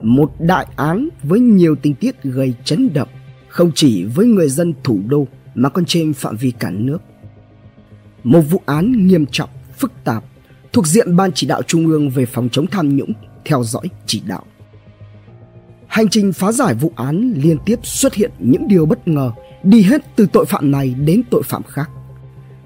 [0.00, 3.08] Một đại án với nhiều tình tiết gây chấn động,
[3.48, 6.98] không chỉ với người dân thủ đô mà còn trên phạm vi cả nước.
[8.24, 10.24] Một vụ án nghiêm trọng, phức tạp,
[10.72, 13.12] thuộc diện Ban chỉ đạo Trung ương về phòng chống tham nhũng,
[13.44, 14.44] theo dõi chỉ đạo.
[15.86, 19.32] Hành trình phá giải vụ án liên tiếp xuất hiện những điều bất ngờ,
[19.62, 21.90] đi hết từ tội phạm này đến tội phạm khác.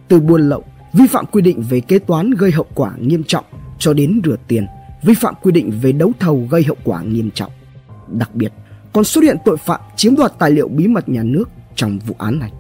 [0.09, 3.45] Từ buôn lậu, vi phạm quy định về kế toán gây hậu quả nghiêm trọng
[3.79, 4.67] cho đến rửa tiền,
[5.05, 7.53] vi phạm quy định về đấu thầu gây hậu quả nghiêm trọng.
[8.09, 8.53] Đặc biệt,
[8.93, 12.15] còn xuất hiện tội phạm chiếm đoạt tài liệu bí mật nhà nước trong vụ
[12.19, 12.53] án này.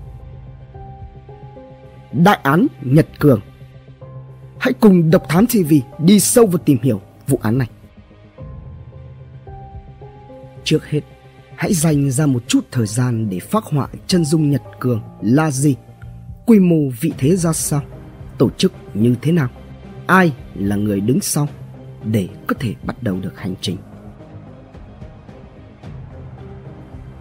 [2.12, 3.40] Đại án Nhật Cường
[4.58, 7.68] Hãy cùng Độc Thám TV đi sâu vào tìm hiểu vụ án này.
[10.64, 11.00] Trước hết,
[11.56, 15.50] hãy dành ra một chút thời gian để phác họa chân dung Nhật Cường là
[15.50, 15.76] gì,
[16.46, 17.82] quy mô vị thế ra sao,
[18.38, 19.48] tổ chức như thế nào,
[20.06, 21.48] ai là người đứng sau
[22.12, 23.76] để có thể bắt đầu được hành trình.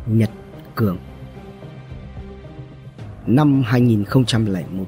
[0.07, 0.29] Nhật
[0.75, 0.97] Cường
[3.27, 4.85] Năm 2001,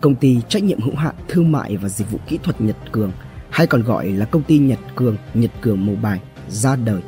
[0.00, 3.12] công ty trách nhiệm hữu hạn thương mại và dịch vụ kỹ thuật Nhật Cường
[3.50, 7.00] hay còn gọi là công ty Nhật Cường, Nhật Cường Mobile ra đời.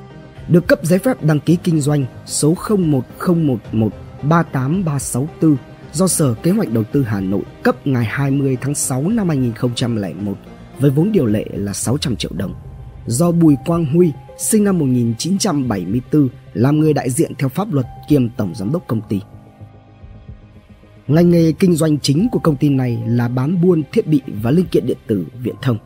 [0.49, 5.57] Được cấp giấy phép đăng ký kinh doanh số 01011 38364
[5.93, 10.37] do Sở Kế hoạch Đầu tư Hà Nội cấp ngày 20 tháng 6 năm 2001
[10.81, 12.55] với vốn điều lệ là 600 triệu đồng.
[13.07, 18.29] Do Bùi Quang Huy, sinh năm 1974, làm người đại diện theo pháp luật kiêm
[18.29, 19.21] tổng giám đốc công ty.
[21.07, 24.51] Ngành nghề kinh doanh chính của công ty này là bán buôn thiết bị và
[24.51, 25.79] linh kiện điện tử viễn thông.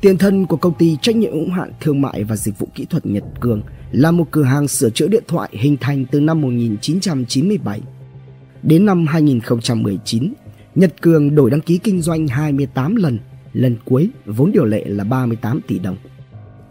[0.00, 2.84] Tiền thân của công ty trách nhiệm hữu hạn thương mại và dịch vụ kỹ
[2.84, 6.40] thuật Nhật Cường là một cửa hàng sửa chữa điện thoại hình thành từ năm
[6.40, 7.80] 1997.
[8.62, 10.32] Đến năm 2019,
[10.74, 13.18] Nhật Cường đổi đăng ký kinh doanh 28 lần,
[13.52, 15.96] lần cuối vốn điều lệ là 38 tỷ đồng.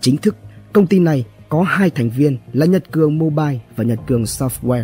[0.01, 0.35] Chính thức,
[0.73, 4.83] công ty này có hai thành viên là Nhật Cường Mobile và Nhật Cường Software.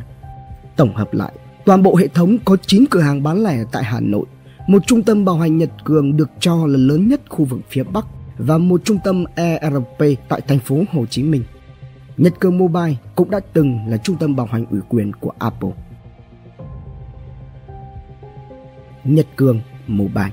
[0.75, 1.33] Tổng hợp lại,
[1.65, 4.25] toàn bộ hệ thống có 9 cửa hàng bán lẻ tại Hà Nội,
[4.67, 7.83] một trung tâm bảo hành Nhật Cường được cho là lớn nhất khu vực phía
[7.83, 8.05] Bắc
[8.37, 11.43] và một trung tâm ERP tại thành phố Hồ Chí Minh.
[12.17, 15.71] Nhật Cường Mobile cũng đã từng là trung tâm bảo hành ủy quyền của Apple.
[19.03, 20.31] Nhật Cường Mobile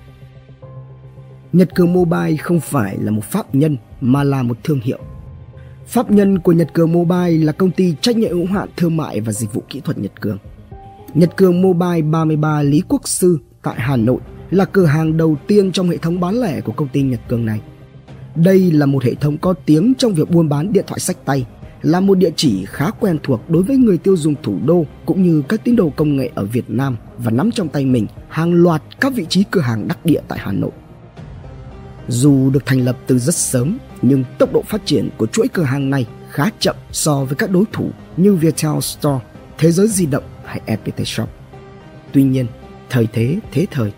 [1.52, 4.98] Nhật Cường Mobile không phải là một pháp nhân mà là một thương hiệu.
[5.86, 9.20] Pháp nhân của Nhật Cường Mobile là công ty trách nhiệm hữu hạn thương mại
[9.20, 10.38] và dịch vụ kỹ thuật Nhật Cường.
[11.14, 15.72] Nhật Cường Mobile 33 Lý Quốc Sư tại Hà Nội là cửa hàng đầu tiên
[15.72, 17.60] trong hệ thống bán lẻ của công ty Nhật Cường này.
[18.34, 21.46] Đây là một hệ thống có tiếng trong việc buôn bán điện thoại sách tay,
[21.82, 25.22] là một địa chỉ khá quen thuộc đối với người tiêu dùng thủ đô cũng
[25.22, 28.52] như các tín đồ công nghệ ở Việt Nam và nắm trong tay mình hàng
[28.52, 30.70] loạt các vị trí cửa hàng đắc địa tại Hà Nội.
[32.10, 35.62] Dù được thành lập từ rất sớm, nhưng tốc độ phát triển của chuỗi cửa
[35.62, 39.24] hàng này khá chậm so với các đối thủ như Viettel Store,
[39.58, 41.28] Thế giới di động hay FPT Shop.
[42.12, 42.46] Tuy nhiên,
[42.90, 43.92] thời thế thế thời,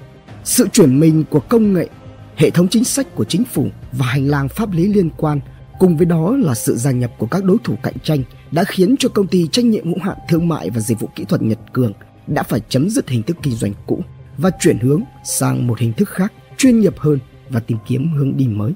[0.45, 1.89] sự chuyển mình của công nghệ,
[2.37, 5.41] hệ thống chính sách của chính phủ và hành lang pháp lý liên quan
[5.79, 8.95] cùng với đó là sự gia nhập của các đối thủ cạnh tranh đã khiến
[8.99, 11.59] cho công ty trách nhiệm hữu hạn thương mại và dịch vụ kỹ thuật Nhật
[11.73, 11.93] Cường
[12.27, 14.01] đã phải chấm dứt hình thức kinh doanh cũ
[14.39, 17.19] và chuyển hướng sang một hình thức khác chuyên nghiệp hơn
[17.53, 18.73] và tìm kiếm hướng đi mới.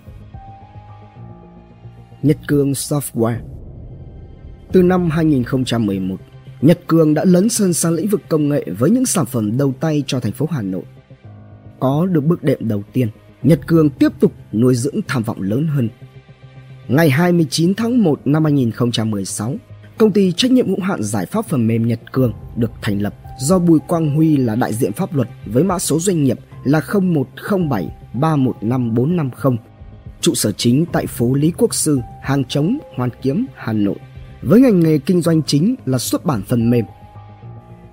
[2.23, 3.39] Nhật Cương Software
[4.73, 6.17] Từ năm 2011,
[6.61, 9.75] Nhật Cường đã lấn sân sang lĩnh vực công nghệ với những sản phẩm đầu
[9.81, 10.83] tay cho thành phố Hà Nội.
[11.81, 13.09] Có được bước đệm đầu tiên,
[13.43, 15.89] Nhật Cường tiếp tục nuôi dưỡng tham vọng lớn hơn.
[16.89, 19.55] Ngày 29 tháng 1 năm 2016,
[19.99, 23.15] công ty trách nhiệm hữu hạn giải pháp phần mềm Nhật Cường được thành lập
[23.39, 26.81] do Bùi Quang Huy là đại diện pháp luật với mã số doanh nghiệp là
[27.15, 27.89] 0107
[28.21, 29.57] 315450.
[30.21, 33.97] Trụ sở chính tại phố Lý Quốc Sư, Hàng Trống, Hoàn Kiếm, Hà Nội.
[34.43, 36.85] Với ngành nghề kinh doanh chính là xuất bản phần mềm.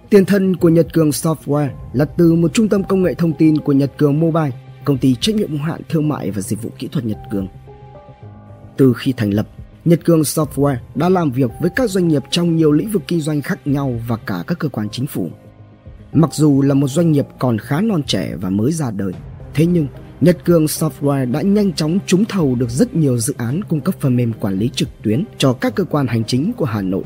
[0.09, 3.57] Tiền thân của Nhật Cường Software là từ một trung tâm công nghệ thông tin
[3.57, 4.51] của Nhật Cường Mobile,
[4.85, 7.47] công ty trách nhiệm hữu hạn thương mại và dịch vụ kỹ thuật Nhật Cường.
[8.77, 9.47] Từ khi thành lập,
[9.85, 13.21] Nhật Cường Software đã làm việc với các doanh nghiệp trong nhiều lĩnh vực kinh
[13.21, 15.29] doanh khác nhau và cả các cơ quan chính phủ.
[16.13, 19.13] Mặc dù là một doanh nghiệp còn khá non trẻ và mới ra đời,
[19.53, 19.87] thế nhưng
[20.23, 23.95] Nhật Cường Software đã nhanh chóng trúng thầu được rất nhiều dự án cung cấp
[23.99, 27.03] phần mềm quản lý trực tuyến cho các cơ quan hành chính của Hà Nội.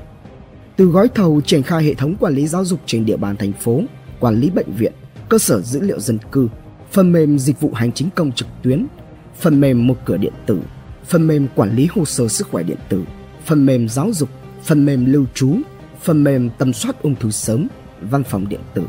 [0.76, 3.54] Từ gói thầu triển khai hệ thống quản lý giáo dục trên địa bàn thành
[3.54, 3.82] phố,
[4.20, 4.94] quản lý bệnh viện,
[5.30, 6.50] cơ sở dữ liệu dân cư,
[6.92, 8.86] phần mềm dịch vụ hành chính công trực tuyến,
[9.40, 10.60] phần mềm một cửa điện tử,
[11.06, 13.04] phần mềm quản lý hồ sơ sức khỏe điện tử,
[13.46, 14.30] phần mềm giáo dục,
[14.64, 15.58] phần mềm lưu trú,
[16.02, 17.68] phần mềm tầm soát ung thư sớm,
[18.02, 18.84] văn phòng điện tử.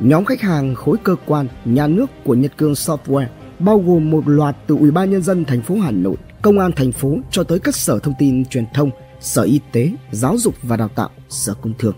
[0.00, 3.26] Nhóm khách hàng khối cơ quan, nhà nước của Nhật Cường Software
[3.58, 6.72] bao gồm một loạt từ Ủy ban nhân dân thành phố Hà Nội, công an
[6.76, 10.54] thành phố cho tới các sở thông tin truyền thông, sở y tế, giáo dục
[10.62, 11.94] và đào tạo, sở công thương.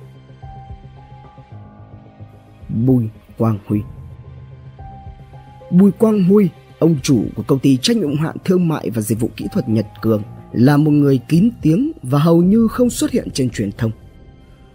[2.69, 3.05] Bùi
[3.39, 3.81] Quang Huy
[5.71, 9.21] Bùi Quang Huy, ông chủ của công ty trách nhiệm hạn thương mại và dịch
[9.21, 10.23] vụ kỹ thuật Nhật Cường,
[10.53, 13.91] là một người kín tiếng và hầu như không xuất hiện trên truyền thông.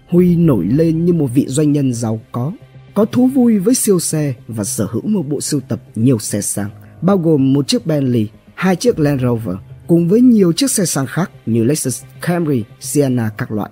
[0.09, 2.51] Huy nổi lên như một vị doanh nhân giàu có,
[2.93, 6.41] có thú vui với siêu xe và sở hữu một bộ sưu tập nhiều xe
[6.41, 6.69] sang,
[7.01, 9.55] bao gồm một chiếc Bentley, hai chiếc Land Rover
[9.87, 13.69] cùng với nhiều chiếc xe sang khác như Lexus, Camry, Sienna các loại.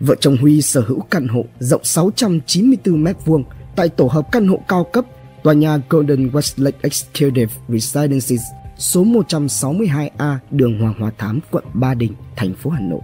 [0.00, 3.42] Vợ chồng Huy sở hữu căn hộ rộng 694 m2
[3.76, 5.04] tại tổ hợp căn hộ cao cấp
[5.42, 8.40] tòa nhà Golden Westlake Executive Residences
[8.78, 13.00] số 162A đường Hoàng Hoa Thám, quận Ba Đình, thành phố Hà Nội.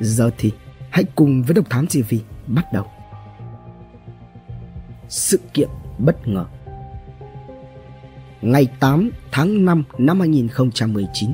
[0.00, 0.50] Giờ thì
[0.90, 2.14] hãy cùng với Độc Thám TV
[2.46, 2.86] bắt đầu.
[5.12, 5.68] Sự kiện
[5.98, 6.46] bất ngờ
[8.42, 11.30] Ngày 8 tháng 5 năm 2019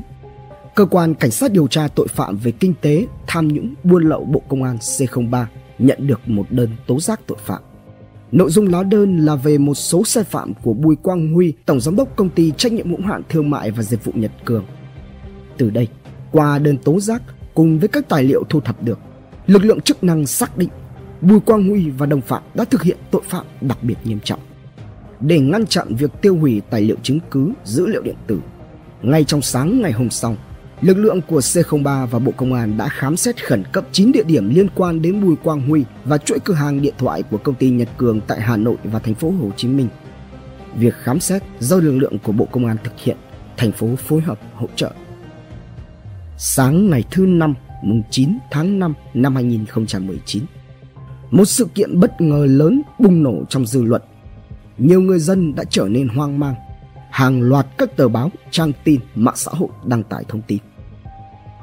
[0.74, 4.24] Cơ quan Cảnh sát điều tra tội phạm về kinh tế, tham nhũng, buôn lậu
[4.24, 5.44] Bộ Công an C03
[5.78, 7.62] nhận được một đơn tố giác tội phạm.
[8.32, 11.80] Nội dung lá đơn là về một số sai phạm của Bùi Quang Huy, Tổng
[11.80, 14.64] Giám đốc Công ty Trách nhiệm hữu hạn Thương mại và Dịch vụ Nhật Cường.
[15.56, 15.88] Từ đây,
[16.32, 17.22] qua đơn tố giác
[17.54, 18.98] cùng với các tài liệu thu thập được,
[19.46, 20.70] lực lượng chức năng xác định
[21.20, 24.40] Bùi Quang Huy và đồng phạm đã thực hiện tội phạm đặc biệt nghiêm trọng.
[25.20, 28.40] Để ngăn chặn việc tiêu hủy tài liệu chứng cứ, dữ liệu điện tử,
[29.02, 30.36] ngay trong sáng ngày hôm sau,
[30.80, 34.22] lực lượng của C03 và Bộ Công an đã khám xét khẩn cấp 9 địa
[34.22, 37.54] điểm liên quan đến Bùi Quang Huy và chuỗi cửa hàng điện thoại của công
[37.54, 39.88] ty Nhật Cường tại Hà Nội và thành phố Hồ Chí Minh.
[40.76, 43.16] Việc khám xét do lực lượng của Bộ Công an thực hiện,
[43.56, 44.92] thành phố phối hợp hỗ trợ.
[46.36, 50.44] Sáng ngày thứ năm, mùng 9 tháng 5 năm 2019,
[51.30, 54.02] một sự kiện bất ngờ lớn bùng nổ trong dư luận.
[54.78, 56.54] Nhiều người dân đã trở nên hoang mang
[57.10, 60.58] hàng loạt các tờ báo, trang tin, mạng xã hội đăng tải thông tin.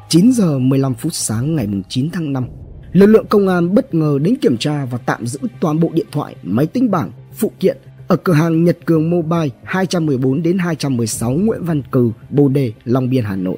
[0.10, 2.48] 9 giờ 15 phút sáng ngày 9 tháng 5,
[2.92, 6.08] lực lượng công an bất ngờ đến kiểm tra và tạm giữ toàn bộ điện
[6.12, 7.78] thoại, máy tính bảng, phụ kiện
[8.08, 13.10] ở cửa hàng Nhật Cường Mobile 214 đến 216 Nguyễn Văn Cừ, Bồ Đề, Long
[13.10, 13.58] Biên, Hà Nội.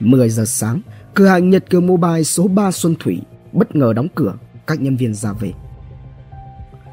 [0.00, 0.80] 10 giờ sáng,
[1.14, 3.18] cửa hàng Nhật Cường Mobile số 3 Xuân Thủy
[3.52, 4.34] bất ngờ đóng cửa,
[4.66, 5.52] các nhân viên ra về.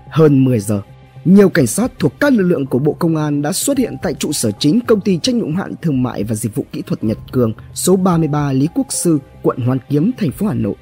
[0.10, 0.82] Hơn 10 giờ,
[1.26, 4.14] nhiều cảnh sát thuộc các lực lượng của Bộ Công an đã xuất hiện tại
[4.14, 7.04] trụ sở chính công ty trách nhiệm hạn thương mại và dịch vụ kỹ thuật
[7.04, 10.76] Nhật Cường, số 33 Lý Quốc Sư, quận Hoàn Kiếm, thành phố Hà Nội.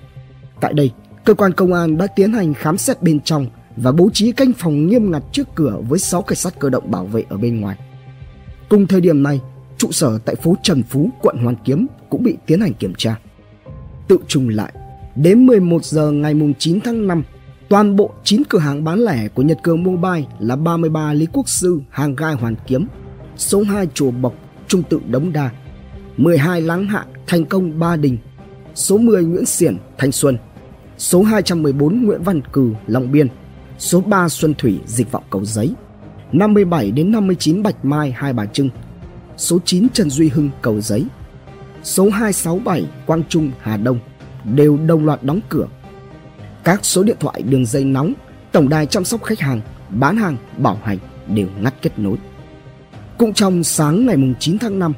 [0.62, 0.92] Tại đây,
[1.26, 4.54] cơ quan công an đã tiến hành khám xét bên trong và bố trí canh
[4.54, 7.62] phòng nghiêm ngặt trước cửa với 6 cảnh sát cơ động bảo vệ ở bên
[7.62, 7.78] ngoài.
[8.70, 9.42] Cùng thời điểm này,
[9.78, 13.20] trụ sở tại phố Trần Phú, quận Hoàn Kiếm cũng bị tiến hành kiểm tra.
[14.08, 14.74] Tự trùng lại,
[15.22, 17.24] đến 11 giờ ngày 9 tháng 5
[17.70, 21.50] Toàn bộ 9 cửa hàng bán lẻ của Nhật Cường Mobile là 33 Lý Quốc
[21.50, 22.88] Sư, Hàng Gai Hoàn Kiếm,
[23.38, 24.34] số 2 Chùa Bộc,
[24.68, 25.50] Trung Tự Đống Đa,
[26.18, 28.18] 12 Láng Hạ, Thành Công Ba Đình,
[28.76, 30.38] số 10 Nguyễn Xiển, Thanh Xuân,
[30.98, 33.28] số 214 Nguyễn Văn Cừ, Long Biên,
[33.78, 35.74] số 3 Xuân Thủy, Dịch vọng Cầu Giấy,
[36.32, 38.70] 57 đến 59 Bạch Mai, Hai Bà Trưng,
[39.38, 41.06] số 9 Trần Duy Hưng, Cầu Giấy,
[41.84, 44.00] số 267 Quang Trung, Hà Đông
[44.44, 45.68] đều đồng loạt đóng cửa
[46.68, 48.14] các số điện thoại đường dây nóng,
[48.52, 50.98] tổng đài chăm sóc khách hàng, bán hàng, bảo hành
[51.28, 52.18] đều ngắt kết nối.
[53.18, 54.94] Cũng trong sáng ngày 9 tháng 5,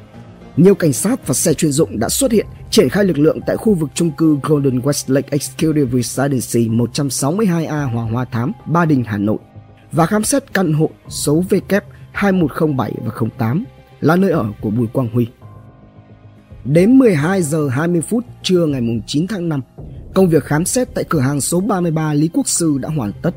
[0.56, 3.56] nhiều cảnh sát và xe chuyên dụng đã xuất hiện triển khai lực lượng tại
[3.56, 9.18] khu vực chung cư Golden Westlake Executive Residency 162A Hoàng Hoa Thám, Ba Đình, Hà
[9.18, 9.38] Nội
[9.92, 13.64] và khám xét căn hộ số VK2107 và 08
[14.00, 15.26] là nơi ở của Bùi Quang Huy.
[16.72, 19.60] Đến 12 giờ 20 phút trưa ngày 9 tháng 5,
[20.14, 23.30] Công việc khám xét tại cửa hàng số 33 Lý Quốc Sư đã hoàn tất.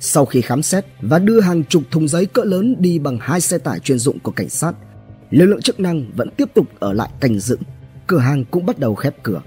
[0.00, 3.40] Sau khi khám xét và đưa hàng chục thùng giấy cỡ lớn đi bằng hai
[3.40, 4.72] xe tải chuyên dụng của cảnh sát,
[5.30, 7.58] lực lượng chức năng vẫn tiếp tục ở lại canh giữ.
[8.06, 9.42] Cửa hàng cũng bắt đầu khép cửa.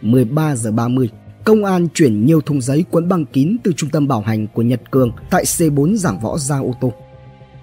[0.00, 1.10] 13 giờ 30,
[1.44, 4.62] công an chuyển nhiều thùng giấy quấn băng kín từ trung tâm bảo hành của
[4.62, 6.92] Nhật Cường tại C4 giảng võ ra ô tô.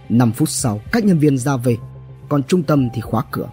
[0.09, 1.77] 5 phút sau, các nhân viên ra về,
[2.29, 3.47] còn trung tâm thì khóa cửa.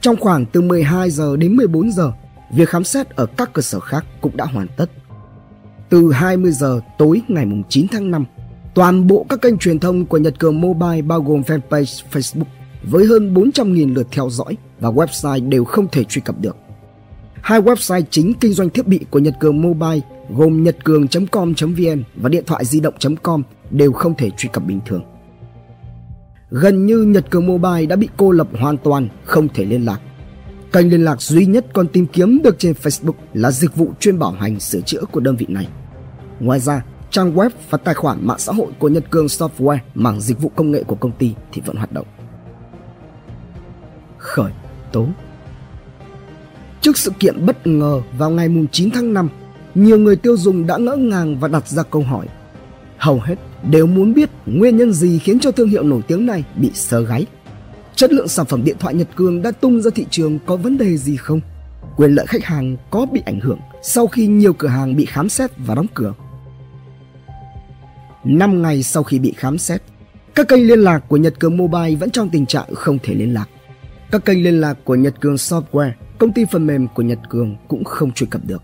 [0.00, 2.12] Trong khoảng từ 12 giờ đến 14 giờ,
[2.50, 4.90] việc khám xét ở các cơ sở khác cũng đã hoàn tất.
[5.88, 8.24] Từ 20 giờ tối ngày 9 tháng 5,
[8.74, 12.44] toàn bộ các kênh truyền thông của Nhật Cường Mobile bao gồm fanpage Facebook
[12.82, 16.56] với hơn 400.000 lượt theo dõi và website đều không thể truy cập được.
[17.42, 20.00] Hai website chính kinh doanh thiết bị của Nhật Cường Mobile
[20.30, 25.02] gồm nhậtcường.com.vn và điện thoại di động.com đều không thể truy cập bình thường
[26.50, 30.00] gần như Nhật Cường Mobile đã bị cô lập hoàn toàn, không thể liên lạc.
[30.72, 34.18] Kênh liên lạc duy nhất còn tìm kiếm được trên Facebook là dịch vụ chuyên
[34.18, 35.68] bảo hành sửa chữa của đơn vị này.
[36.40, 40.20] Ngoài ra, trang web và tài khoản mạng xã hội của Nhật Cường Software mảng
[40.20, 42.06] dịch vụ công nghệ của công ty thì vẫn hoạt động.
[44.18, 44.52] Khởi
[44.92, 45.06] tố
[46.80, 49.28] Trước sự kiện bất ngờ vào ngày 9 tháng 5,
[49.74, 52.26] nhiều người tiêu dùng đã ngỡ ngàng và đặt ra câu hỏi.
[52.98, 53.36] Hầu hết
[53.70, 57.00] đều muốn biết nguyên nhân gì khiến cho thương hiệu nổi tiếng này bị sờ
[57.00, 57.26] gáy.
[57.94, 60.78] Chất lượng sản phẩm điện thoại Nhật Cường đã tung ra thị trường có vấn
[60.78, 61.40] đề gì không?
[61.96, 65.28] Quyền lợi khách hàng có bị ảnh hưởng sau khi nhiều cửa hàng bị khám
[65.28, 66.14] xét và đóng cửa?
[68.24, 69.82] 5 ngày sau khi bị khám xét,
[70.34, 73.34] các kênh liên lạc của Nhật Cường Mobile vẫn trong tình trạng không thể liên
[73.34, 73.48] lạc.
[74.10, 77.56] Các kênh liên lạc của Nhật Cường Software, công ty phần mềm của Nhật Cường
[77.68, 78.62] cũng không truy cập được.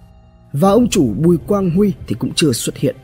[0.53, 2.97] Và ông chủ Bùi Quang Huy thì cũng chưa xuất hiện.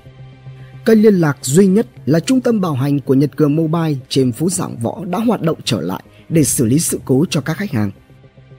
[0.84, 4.32] Kênh liên lạc duy nhất là trung tâm bảo hành của Nhật Cường Mobile trên
[4.32, 7.56] phố Giảng Võ đã hoạt động trở lại để xử lý sự cố cho các
[7.56, 7.90] khách hàng.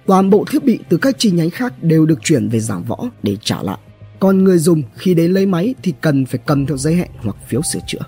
[0.05, 2.97] Toàn bộ thiết bị từ các chi nhánh khác đều được chuyển về Giảng Võ
[3.23, 3.77] để trả lại.
[4.19, 7.35] Còn người dùng khi đến lấy máy thì cần phải cầm theo giấy hẹn hoặc
[7.47, 7.99] phiếu sửa chữa.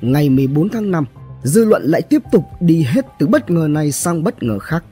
[0.00, 1.04] Ngày 14 tháng 5,
[1.42, 4.84] dư luận lại tiếp tục đi hết từ bất ngờ này sang bất ngờ khác.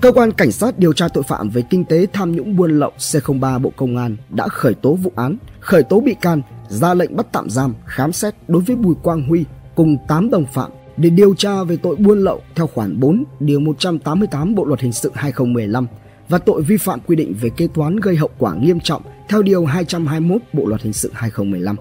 [0.00, 2.92] Cơ quan Cảnh sát điều tra tội phạm về kinh tế tham nhũng buôn lậu
[2.98, 7.16] C03 Bộ Công an đã khởi tố vụ án, khởi tố bị can, ra lệnh
[7.16, 9.44] bắt tạm giam, khám xét đối với Bùi Quang Huy
[9.74, 13.60] cùng 8 đồng phạm để điều tra về tội buôn lậu theo khoản 4 điều
[13.60, 15.86] 188 Bộ luật hình sự 2015
[16.28, 19.42] và tội vi phạm quy định về kế toán gây hậu quả nghiêm trọng theo
[19.42, 21.76] điều 221 Bộ luật hình sự 2015.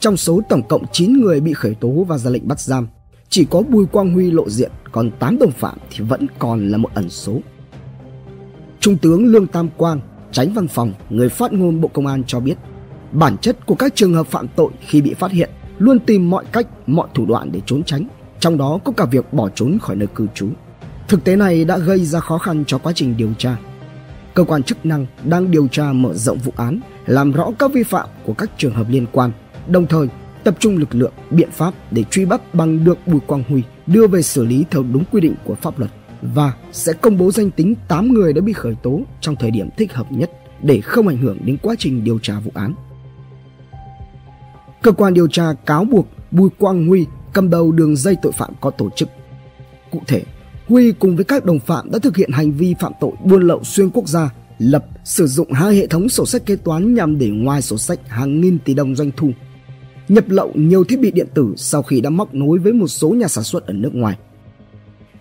[0.00, 2.88] Trong số tổng cộng 9 người bị khởi tố và ra lệnh bắt giam,
[3.28, 6.78] chỉ có Bùi Quang Huy lộ diện, còn 8 đồng phạm thì vẫn còn là
[6.78, 7.40] một ẩn số.
[8.80, 10.00] Trung tướng Lương Tam Quang,
[10.32, 12.54] tránh văn phòng, người phát ngôn Bộ Công an cho biết,
[13.12, 16.44] bản chất của các trường hợp phạm tội khi bị phát hiện luôn tìm mọi
[16.52, 18.06] cách, mọi thủ đoạn để trốn tránh,
[18.40, 20.48] trong đó có cả việc bỏ trốn khỏi nơi cư trú.
[21.08, 23.56] Thực tế này đã gây ra khó khăn cho quá trình điều tra.
[24.34, 27.82] Cơ quan chức năng đang điều tra mở rộng vụ án, làm rõ các vi
[27.82, 29.32] phạm của các trường hợp liên quan,
[29.68, 30.08] đồng thời
[30.44, 34.06] tập trung lực lượng, biện pháp để truy bắt bằng được Bùi Quang Huy đưa
[34.06, 35.90] về xử lý theo đúng quy định của pháp luật
[36.22, 39.68] và sẽ công bố danh tính 8 người đã bị khởi tố trong thời điểm
[39.76, 40.30] thích hợp nhất
[40.62, 42.74] để không ảnh hưởng đến quá trình điều tra vụ án.
[44.82, 48.50] Cơ quan điều tra cáo buộc Bùi Quang Huy cầm đầu đường dây tội phạm
[48.60, 49.08] có tổ chức.
[49.90, 50.22] Cụ thể,
[50.68, 53.64] Huy cùng với các đồng phạm đã thực hiện hành vi phạm tội buôn lậu
[53.64, 57.28] xuyên quốc gia, lập, sử dụng hai hệ thống sổ sách kế toán nhằm để
[57.28, 59.30] ngoài sổ sách hàng nghìn tỷ đồng doanh thu.
[60.08, 63.10] Nhập lậu nhiều thiết bị điện tử sau khi đã móc nối với một số
[63.10, 64.18] nhà sản xuất ở nước ngoài.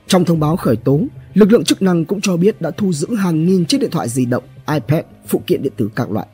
[0.07, 1.01] Trong thông báo khởi tố,
[1.33, 4.09] lực lượng chức năng cũng cho biết đã thu giữ hàng nghìn chiếc điện thoại
[4.09, 6.27] di động, iPad, phụ kiện điện tử các loại.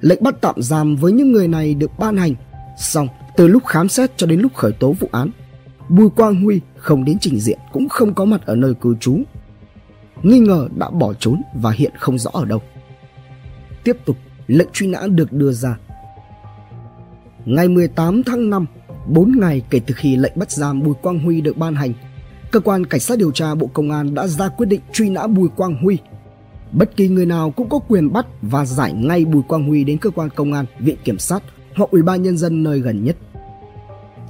[0.00, 2.34] Lệnh bắt tạm giam với những người này được ban hành.
[2.78, 5.30] Xong, từ lúc khám xét cho đến lúc khởi tố vụ án,
[5.88, 9.18] Bùi Quang Huy không đến trình diện cũng không có mặt ở nơi cư trú.
[10.22, 12.62] Nghi ngờ đã bỏ trốn và hiện không rõ ở đâu.
[13.84, 15.78] Tiếp tục, lệnh truy nã được đưa ra.
[17.44, 18.66] Ngày 18 tháng 5,
[19.08, 21.92] 4 ngày kể từ khi lệnh bắt giam Bùi Quang Huy được ban hành,
[22.50, 25.26] cơ quan cảnh sát điều tra Bộ Công an đã ra quyết định truy nã
[25.26, 25.98] Bùi Quang Huy.
[26.76, 29.98] Bất kỳ người nào cũng có quyền bắt và giải ngay Bùi Quang Huy đến
[29.98, 31.42] cơ quan công an, viện kiểm sát
[31.76, 33.16] hoặc ủy ban nhân dân nơi gần nhất.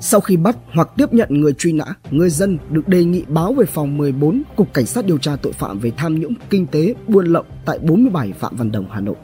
[0.00, 3.53] Sau khi bắt hoặc tiếp nhận người truy nã, người dân được đề nghị báo
[3.53, 6.95] về phòng 14 Cục Cảnh sát điều tra tội phạm về tham nhũng kinh tế
[7.09, 9.17] buôn lậu tại 47 Phạm Văn Đồng, Hà Nội.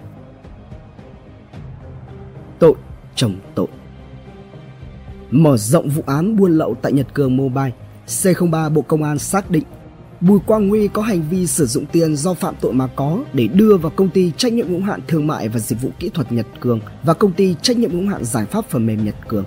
[2.59, 2.75] Tội
[3.15, 3.67] chồng tội
[5.31, 7.73] Mở rộng vụ án buôn lậu tại Nhật Cường Mobile,
[8.07, 9.65] C03 Bộ Công an xác định
[10.23, 13.47] Bùi Quang Huy có hành vi sử dụng tiền do phạm tội mà có để
[13.47, 16.33] đưa vào công ty trách nhiệm hữu hạn thương mại và dịch vụ kỹ thuật
[16.33, 19.45] Nhật Cường và công ty trách nhiệm hữu hạn giải pháp phần mềm Nhật Cường.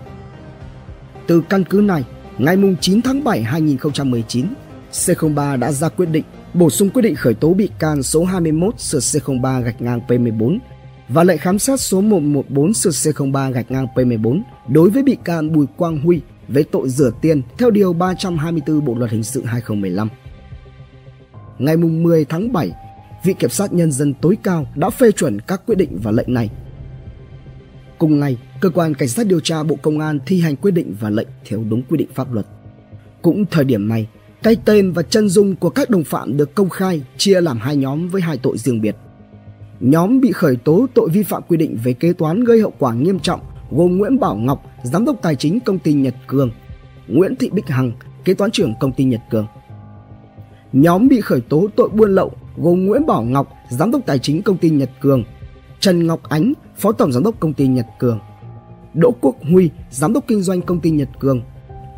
[1.28, 2.04] Từ căn cứ này,
[2.38, 4.46] ngày 9 tháng 7 2019,
[4.92, 8.80] C03 đã ra quyết định bổ sung quyết định khởi tố bị can số 21
[8.80, 10.58] sửa C03 gạch ngang P14
[11.10, 15.54] và lệnh khám xét số 114 sửa C03 gạch ngang P14 đối với bị can
[15.54, 20.10] Bùi Quang Huy về tội rửa tiền theo điều 324 Bộ luật hình sự 2015.
[21.60, 22.72] Ngày 10 tháng 7,
[23.24, 26.34] vị Kiểm sát Nhân dân tối cao đã phê chuẩn các quyết định và lệnh
[26.34, 26.50] này.
[27.98, 30.96] Cùng ngày, cơ quan cảnh sát điều tra Bộ Công an thi hành quyết định
[31.00, 32.46] và lệnh theo đúng quy định pháp luật.
[33.22, 34.08] Cũng thời điểm này,
[34.44, 37.76] cái tên và chân dung của các đồng phạm được công khai chia làm hai
[37.76, 38.96] nhóm với hai tội riêng biệt.
[39.80, 42.94] Nhóm bị khởi tố tội vi phạm quy định về kế toán gây hậu quả
[42.94, 43.40] nghiêm trọng
[43.72, 46.52] gồm Nguyễn Bảo Ngọc, giám đốc tài chính công ty Nhật Cường,
[47.08, 47.92] Nguyễn Thị Bích Hằng,
[48.26, 49.48] kế toán trưởng công ty Nhật Cường.
[50.76, 54.42] Nhóm bị khởi tố tội buôn lậu gồm Nguyễn Bảo Ngọc, giám đốc tài chính
[54.42, 55.24] công ty Nhật Cường,
[55.80, 58.20] Trần Ngọc Ánh, phó tổng giám đốc công ty Nhật Cường,
[58.94, 61.42] Đỗ Quốc Huy, giám đốc kinh doanh công ty Nhật Cường,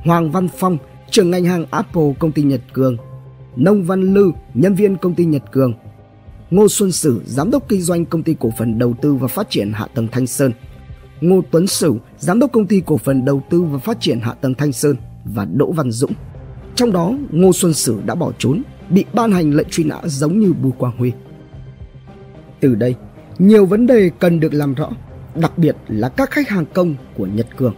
[0.05, 0.77] Hoàng Văn Phong,
[1.11, 2.97] trưởng ngành hàng Apple công ty Nhật Cường,
[3.55, 5.73] Nông Văn Lư, nhân viên công ty Nhật Cường,
[6.49, 9.49] Ngô Xuân Sử, giám đốc kinh doanh công ty cổ phần đầu tư và phát
[9.49, 10.51] triển hạ tầng Thanh Sơn,
[11.21, 14.33] Ngô Tuấn Sửu, giám đốc công ty cổ phần đầu tư và phát triển hạ
[14.33, 16.13] tầng Thanh Sơn và Đỗ Văn Dũng.
[16.77, 20.39] Trong đó, Ngô Xuân Sử đã bỏ trốn, bị ban hành lệnh truy nã giống
[20.39, 21.11] như Bùi Quang Huy.
[22.59, 22.95] Từ đây,
[23.37, 24.89] nhiều vấn đề cần được làm rõ,
[25.35, 27.73] đặc biệt là các khách hàng công của Nhật Cường.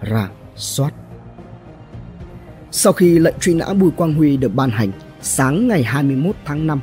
[0.00, 0.94] ra soát
[2.70, 4.90] Sau khi lệnh truy nã Bùi Quang Huy được ban hành,
[5.22, 6.80] sáng ngày 21 tháng 5,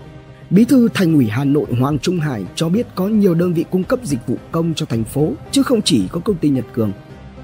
[0.50, 3.66] Bí thư Thành ủy Hà Nội Hoàng Trung Hải cho biết có nhiều đơn vị
[3.72, 6.66] cung cấp dịch vụ công cho thành phố chứ không chỉ có công ty Nhật
[6.74, 6.92] Cường.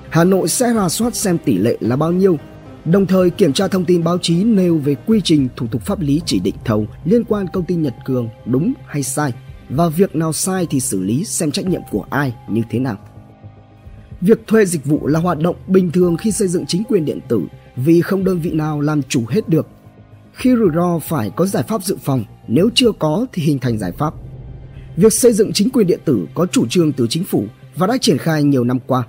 [0.09, 2.37] Hà Nội sẽ rà soát xem tỷ lệ là bao nhiêu,
[2.85, 5.99] đồng thời kiểm tra thông tin báo chí nêu về quy trình thủ tục pháp
[5.99, 9.33] lý chỉ định thầu liên quan công ty Nhật Cường đúng hay sai
[9.69, 12.97] và việc nào sai thì xử lý xem trách nhiệm của ai như thế nào.
[14.21, 17.19] Việc thuê dịch vụ là hoạt động bình thường khi xây dựng chính quyền điện
[17.27, 17.41] tử
[17.75, 19.67] vì không đơn vị nào làm chủ hết được.
[20.33, 23.77] Khi rủi ro phải có giải pháp dự phòng, nếu chưa có thì hình thành
[23.77, 24.13] giải pháp.
[24.95, 27.97] Việc xây dựng chính quyền điện tử có chủ trương từ chính phủ và đã
[28.01, 29.03] triển khai nhiều năm qua.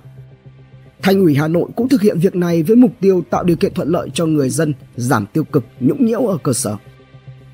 [1.01, 3.73] Thành ủy Hà Nội cũng thực hiện việc này với mục tiêu tạo điều kiện
[3.73, 6.75] thuận lợi cho người dân, giảm tiêu cực, nhũng nhiễu ở cơ sở.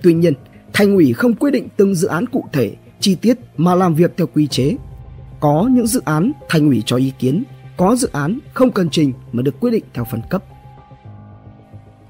[0.04, 0.34] Tuy nhiên,
[0.74, 4.14] Thành ủy không quyết định từng dự án cụ thể, chi tiết mà làm việc
[4.18, 4.76] theo quy chế.
[5.40, 7.44] Có những dự án Thành ủy cho ý kiến,
[7.78, 10.44] có dự án không cần trình mà được quyết định theo phân cấp.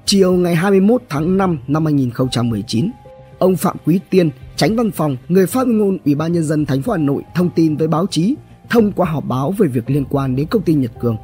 [0.04, 2.90] Chiều ngày 21 tháng 5 năm 2019,
[3.38, 6.82] ông Phạm Quý Tiên, tránh văn phòng, người phát ngôn Ủy ban nhân dân thành
[6.82, 8.34] phố Hà Nội thông tin với báo chí
[8.70, 11.16] thông qua họp báo về việc liên quan đến công ty Nhật Cường.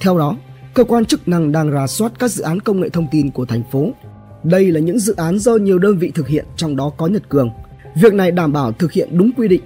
[0.00, 0.36] Theo đó,
[0.74, 3.44] cơ quan chức năng đang rà soát các dự án công nghệ thông tin của
[3.44, 3.90] thành phố.
[4.44, 7.28] Đây là những dự án do nhiều đơn vị thực hiện trong đó có Nhật
[7.28, 7.50] Cường.
[7.94, 9.62] Việc này đảm bảo thực hiện đúng quy định,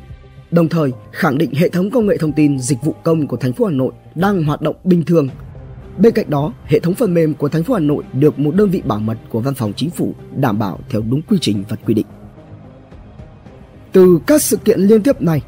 [0.50, 3.52] đồng thời khẳng định hệ thống công nghệ thông tin dịch vụ công của thành
[3.52, 5.28] phố Hà Nội đang hoạt động bình thường.
[5.98, 8.70] Bên cạnh đó, hệ thống phần mềm của thành phố Hà Nội được một đơn
[8.70, 11.76] vị bảo mật của Văn phòng Chính phủ đảm bảo theo đúng quy trình và
[11.86, 12.06] quy định.
[13.92, 15.42] Từ các sự kiện liên tiếp này,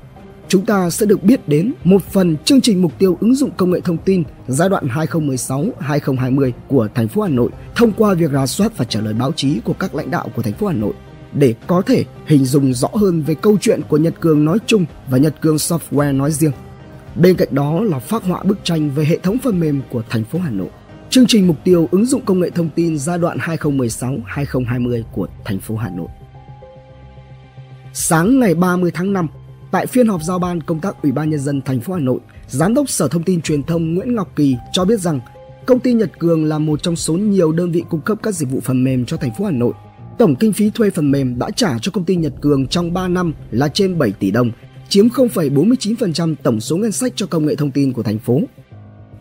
[0.48, 3.70] chúng ta sẽ được biết đến một phần chương trình mục tiêu ứng dụng công
[3.70, 8.46] nghệ thông tin giai đoạn 2016-2020 của thành phố Hà Nội thông qua việc rà
[8.46, 10.92] soát và trả lời báo chí của các lãnh đạo của thành phố Hà Nội
[11.32, 14.84] để có thể hình dung rõ hơn về câu chuyện của Nhật Cường nói chung
[15.10, 16.52] và Nhật Cường Software nói riêng.
[17.14, 20.24] Bên cạnh đó là phát họa bức tranh về hệ thống phần mềm của thành
[20.24, 20.68] phố Hà Nội.
[21.10, 25.60] Chương trình mục tiêu ứng dụng công nghệ thông tin giai đoạn 2016-2020 của thành
[25.60, 26.08] phố Hà Nội.
[27.92, 29.28] Sáng ngày 30 tháng 5,
[29.76, 32.20] Tại phiên họp giao ban công tác Ủy ban nhân dân thành phố Hà Nội,
[32.48, 35.20] Giám đốc Sở Thông tin Truyền thông Nguyễn Ngọc Kỳ cho biết rằng
[35.66, 38.50] công ty Nhật Cường là một trong số nhiều đơn vị cung cấp các dịch
[38.50, 39.72] vụ phần mềm cho thành phố Hà Nội.
[40.18, 43.08] Tổng kinh phí thuê phần mềm đã trả cho công ty Nhật Cường trong 3
[43.08, 44.50] năm là trên 7 tỷ đồng,
[44.88, 48.40] chiếm 0,49% tổng số ngân sách cho công nghệ thông tin của thành phố.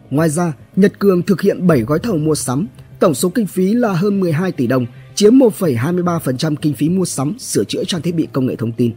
[0.09, 2.67] Ngoài ra, Nhật Cường thực hiện 7 gói thầu mua sắm,
[2.99, 7.39] tổng số kinh phí là hơn 12 tỷ đồng, chiếm 1,23% kinh phí mua sắm
[7.39, 8.91] sửa chữa trang thiết bị công nghệ thông tin.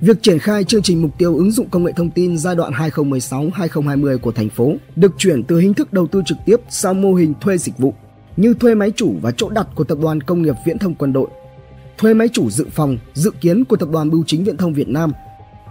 [0.00, 2.72] Việc triển khai chương trình mục tiêu ứng dụng công nghệ thông tin giai đoạn
[2.72, 7.14] 2016-2020 của thành phố được chuyển từ hình thức đầu tư trực tiếp sang mô
[7.14, 7.94] hình thuê dịch vụ
[8.36, 11.12] như thuê máy chủ và chỗ đặt của Tập đoàn Công nghiệp Viễn thông Quân
[11.12, 11.28] đội,
[11.98, 14.88] thuê máy chủ dự phòng dự kiến của Tập đoàn Bưu chính Viễn thông Việt
[14.88, 15.12] Nam,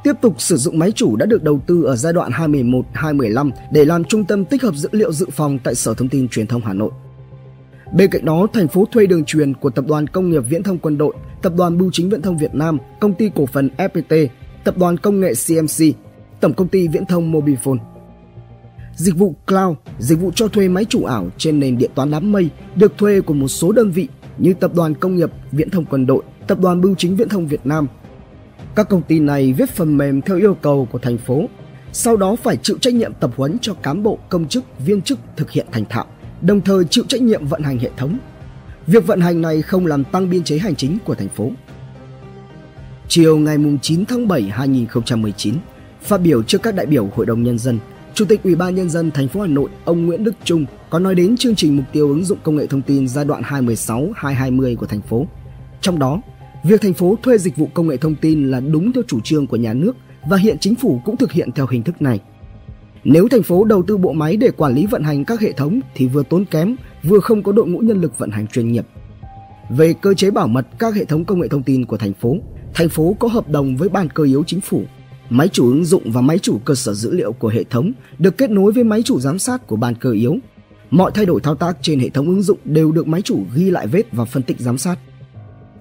[0.04, 3.86] tiếp tục sử dụng máy chủ đã được đầu tư ở giai đoạn 2011-2015 để
[3.86, 6.62] làm trung tâm tích hợp dữ liệu dự phòng tại Sở Thông tin Truyền thông
[6.66, 6.92] Hà Nội.
[7.94, 10.78] Bên cạnh đó, thành phố thuê đường truyền của Tập đoàn Công nghiệp Viễn thông
[10.78, 14.28] Quân đội, Tập đoàn Bưu chính Viễn thông Việt Nam, Công ty cổ phần FPT,
[14.64, 15.96] Tập đoàn Công nghệ CMC,
[16.42, 17.78] Tổng công ty Viễn thông Mobifone.
[18.96, 22.32] Dịch vụ cloud, dịch vụ cho thuê máy chủ ảo trên nền điện toán đám
[22.32, 25.86] mây được thuê của một số đơn vị như Tập đoàn Công nghiệp Viễn thông
[25.86, 27.88] Quân đội, Tập đoàn Bưu chính Viễn thông Việt Nam.
[28.76, 31.46] Các công ty này viết phần mềm theo yêu cầu của thành phố,
[31.92, 35.20] sau đó phải chịu trách nhiệm tập huấn cho cán bộ, công chức, viên chức
[35.38, 36.06] thực hiện thành thạo
[36.42, 38.18] đồng thời chịu trách nhiệm vận hành hệ thống.
[38.88, 41.52] Việc vận hành này không làm tăng biên chế hành chính của thành phố.
[43.08, 45.56] Chiều ngày 9 tháng 7 2019,
[46.02, 47.80] phát biểu trước các đại biểu Hội đồng nhân dân,
[48.14, 51.00] Chủ tịch Ủy ban nhân dân thành phố Hà Nội ông Nguyễn Đức Trung có
[51.00, 54.76] nói đến chương trình mục tiêu ứng dụng công nghệ thông tin giai đoạn 2016-2020
[54.76, 55.28] của thành phố.
[55.82, 56.22] Trong đó,
[56.64, 59.48] việc thành phố thuê dịch vụ công nghệ thông tin là đúng theo chủ trương
[59.48, 59.96] của nhà nước
[60.30, 62.20] và hiện chính phủ cũng thực hiện theo hình thức này.
[63.04, 65.80] Nếu thành phố đầu tư bộ máy để quản lý vận hành các hệ thống
[65.96, 68.86] thì vừa tốn kém, vừa không có đội ngũ nhân lực vận hành chuyên nghiệp.
[69.70, 72.36] Về cơ chế bảo mật các hệ thống công nghệ thông tin của thành phố,
[72.74, 74.84] thành phố có hợp đồng với ban cơ yếu chính phủ.
[75.30, 78.38] Máy chủ ứng dụng và máy chủ cơ sở dữ liệu của hệ thống được
[78.38, 80.38] kết nối với máy chủ giám sát của ban cơ yếu.
[80.92, 83.72] Mọi thay đổi thao tác trên hệ thống ứng dụng đều được máy chủ ghi
[83.72, 85.00] lại vết và phân tích giám sát.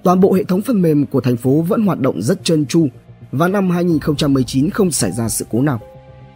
[0.02, 2.88] Toàn bộ hệ thống phần mềm của thành phố vẫn hoạt động rất trơn tru
[3.32, 5.80] và năm 2019 không xảy ra sự cố nào.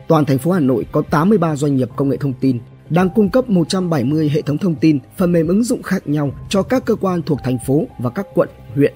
[0.08, 2.58] Toàn thành phố Hà Nội có 83 doanh nghiệp công nghệ thông tin
[2.90, 6.62] đang cung cấp 170 hệ thống thông tin, phần mềm ứng dụng khác nhau cho
[6.62, 8.94] các cơ quan thuộc thành phố và các quận, huyện.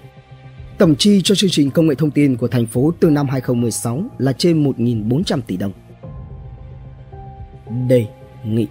[0.78, 4.02] Tổng chi cho chương trình công nghệ thông tin của thành phố từ năm 2016
[4.18, 5.72] là trên 1.400 tỷ đồng.
[7.88, 8.06] Đề
[8.44, 8.66] nghị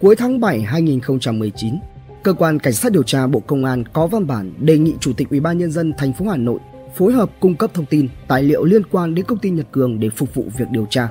[0.00, 1.74] Cuối tháng 7 2019,
[2.22, 5.12] cơ quan cảnh sát điều tra Bộ Công an có văn bản đề nghị Chủ
[5.12, 6.58] tịch Ủy ban nhân dân thành phố Hà Nội
[6.96, 10.00] phối hợp cung cấp thông tin, tài liệu liên quan đến công ty Nhật Cường
[10.00, 11.08] để phục vụ việc điều tra.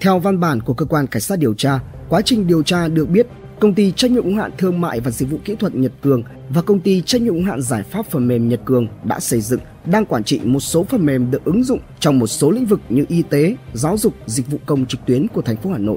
[0.00, 3.08] Theo văn bản của cơ quan cảnh sát điều tra, quá trình điều tra được
[3.10, 3.26] biết
[3.60, 6.22] công ty trách nhiệm hữu hạn thương mại và dịch vụ kỹ thuật Nhật Cường
[6.48, 9.40] và công ty trách nhiệm hữu hạn giải pháp phần mềm Nhật Cường đã xây
[9.40, 12.66] dựng, đang quản trị một số phần mềm được ứng dụng trong một số lĩnh
[12.66, 15.78] vực như y tế, giáo dục, dịch vụ công trực tuyến của thành phố Hà
[15.78, 15.96] Nội.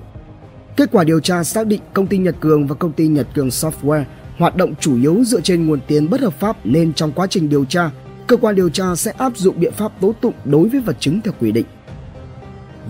[0.75, 3.49] Kết quả điều tra xác định công ty Nhật Cường và công ty Nhật Cường
[3.49, 4.03] Software
[4.37, 7.49] hoạt động chủ yếu dựa trên nguồn tiền bất hợp pháp nên trong quá trình
[7.49, 7.91] điều tra,
[8.27, 11.21] cơ quan điều tra sẽ áp dụng biện pháp tố tụng đối với vật chứng
[11.21, 11.65] theo quy định.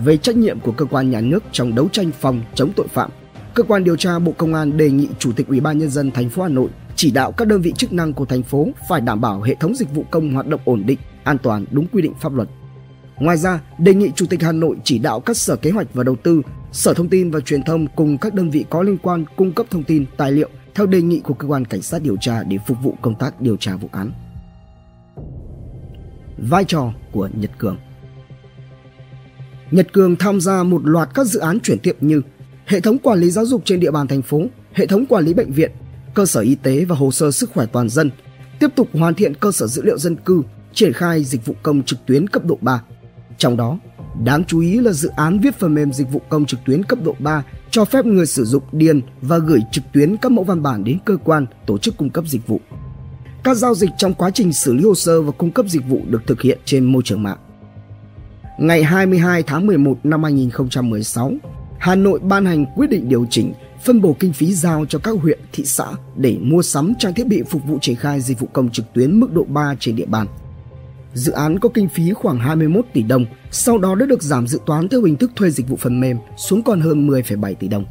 [0.04, 3.10] Về trách nhiệm của cơ quan nhà nước trong đấu tranh phòng chống tội phạm,
[3.54, 6.10] cơ quan điều tra Bộ Công an đề nghị Chủ tịch Ủy ban nhân dân
[6.10, 9.00] thành phố Hà Nội chỉ đạo các đơn vị chức năng của thành phố phải
[9.00, 12.02] đảm bảo hệ thống dịch vụ công hoạt động ổn định, an toàn đúng quy
[12.02, 12.48] định pháp luật.
[13.16, 16.04] Ngoài ra, đề nghị Chủ tịch Hà Nội chỉ đạo các sở kế hoạch và
[16.04, 19.24] đầu tư, sở thông tin và truyền thông cùng các đơn vị có liên quan
[19.36, 22.16] cung cấp thông tin, tài liệu theo đề nghị của cơ quan cảnh sát điều
[22.20, 24.12] tra để phục vụ công tác điều tra vụ án.
[26.38, 27.76] Vai trò của Nhật Cường
[29.70, 32.22] Nhật Cường tham gia một loạt các dự án chuyển tiếp như
[32.66, 35.34] hệ thống quản lý giáo dục trên địa bàn thành phố, hệ thống quản lý
[35.34, 35.70] bệnh viện,
[36.14, 38.10] cơ sở y tế và hồ sơ sức khỏe toàn dân,
[38.60, 41.82] tiếp tục hoàn thiện cơ sở dữ liệu dân cư, triển khai dịch vụ công
[41.82, 42.82] trực tuyến cấp độ 3.
[43.38, 43.78] Trong đó,
[44.24, 46.98] đáng chú ý là dự án viết phần mềm dịch vụ công trực tuyến cấp
[47.04, 50.62] độ 3 cho phép người sử dụng điền và gửi trực tuyến các mẫu văn
[50.62, 52.60] bản đến cơ quan, tổ chức cung cấp dịch vụ.
[53.44, 56.00] Các giao dịch trong quá trình xử lý hồ sơ và cung cấp dịch vụ
[56.08, 57.38] được thực hiện trên môi trường mạng.
[58.58, 61.32] Ngày 22 tháng 11 năm 2016,
[61.78, 63.52] Hà Nội ban hành quyết định điều chỉnh
[63.84, 67.26] phân bổ kinh phí giao cho các huyện, thị xã để mua sắm trang thiết
[67.26, 70.06] bị phục vụ triển khai dịch vụ công trực tuyến mức độ 3 trên địa
[70.06, 70.26] bàn.
[71.14, 74.60] Dự án có kinh phí khoảng 21 tỷ đồng, sau đó đã được giảm dự
[74.66, 77.84] toán theo hình thức thuê dịch vụ phần mềm xuống còn hơn 10,7 tỷ đồng.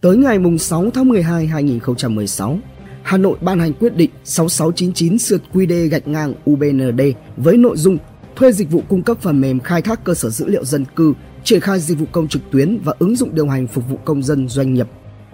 [0.00, 2.58] Tới ngày 6 tháng 12 2016,
[3.04, 7.00] Hà Nội ban hành quyết định 6699 sượt QD gạch ngang UBND
[7.36, 7.98] với nội dung
[8.36, 11.14] thuê dịch vụ cung cấp phần mềm khai thác cơ sở dữ liệu dân cư,
[11.44, 14.22] triển khai dịch vụ công trực tuyến và ứng dụng điều hành phục vụ công
[14.22, 14.86] dân doanh nghiệp,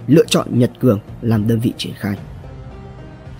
[0.06, 2.16] lựa chọn Nhật Cường làm đơn vị triển khai.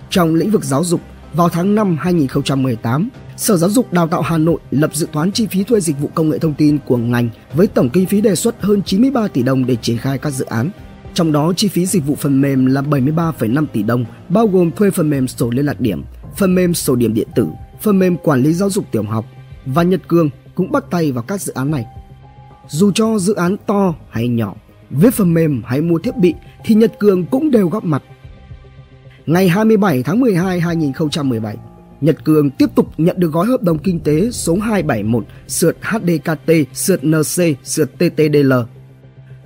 [0.09, 1.01] Trong lĩnh vực giáo dục,
[1.33, 5.47] vào tháng 5 2018, Sở Giáo dục Đào tạo Hà Nội lập dự toán chi
[5.47, 8.35] phí thuê dịch vụ công nghệ thông tin của ngành với tổng kinh phí đề
[8.35, 10.69] xuất hơn 93 tỷ đồng để triển khai các dự án.
[11.13, 14.91] Trong đó chi phí dịch vụ phần mềm là 73,5 tỷ đồng, bao gồm thuê
[14.91, 16.03] phần mềm sổ liên lạc điểm,
[16.37, 17.47] phần mềm sổ điểm điện tử,
[17.81, 19.25] phần mềm quản lý giáo dục tiểu học
[19.65, 21.85] và Nhật Cương cũng bắt tay vào các dự án này.
[22.67, 24.55] Dù cho dự án to hay nhỏ,
[24.89, 26.33] viết phần mềm hay mua thiết bị
[26.65, 28.03] thì Nhật Cường cũng đều góp mặt.
[29.25, 31.57] Ngày 27 tháng 12 2017,
[32.01, 36.51] Nhật Cường tiếp tục nhận được gói hợp đồng kinh tế số 271 sượt HDKT
[36.73, 38.53] sượt NC sượt TTDL.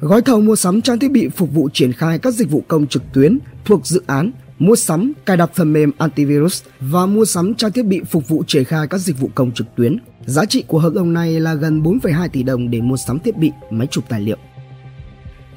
[0.06, 2.88] Gói thầu mua sắm trang thiết bị phục vụ triển khai các dịch vụ công
[2.88, 7.54] trực tuyến thuộc dự án mua sắm cài đặt phần mềm antivirus và mua sắm
[7.54, 9.98] trang thiết bị phục vụ triển khai các dịch vụ công trực tuyến.
[10.26, 13.38] Giá trị của hợp đồng này là gần 4,2 tỷ đồng để mua sắm thiết
[13.38, 14.38] bị, máy chụp tài liệu.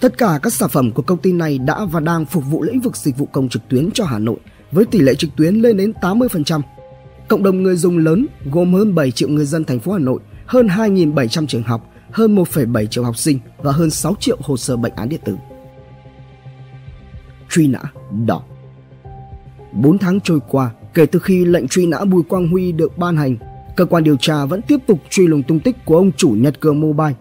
[0.00, 2.80] Tất cả các sản phẩm của công ty này đã và đang phục vụ lĩnh
[2.80, 4.36] vực dịch vụ công trực tuyến cho Hà Nội
[4.72, 6.60] với tỷ lệ trực tuyến lên đến 80%.
[7.28, 10.20] Cộng đồng người dùng lớn gồm hơn 7 triệu người dân thành phố Hà Nội,
[10.46, 14.76] hơn 2.700 trường học, hơn 1,7 triệu học sinh và hơn 6 triệu hồ sơ
[14.76, 15.36] bệnh án điện tử.
[17.50, 17.80] Truy nã
[18.26, 18.42] đỏ
[19.72, 23.16] 4 tháng trôi qua kể từ khi lệnh truy nã Bùi Quang Huy được ban
[23.16, 23.36] hành,
[23.76, 26.60] cơ quan điều tra vẫn tiếp tục truy lùng tung tích của ông chủ Nhật
[26.60, 27.14] Cường Mobile.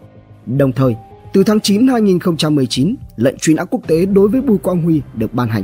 [0.46, 0.96] Đồng thời,
[1.34, 5.34] từ tháng 9 2019, lệnh truy nã quốc tế đối với Bùi Quang Huy được
[5.34, 5.64] ban hành.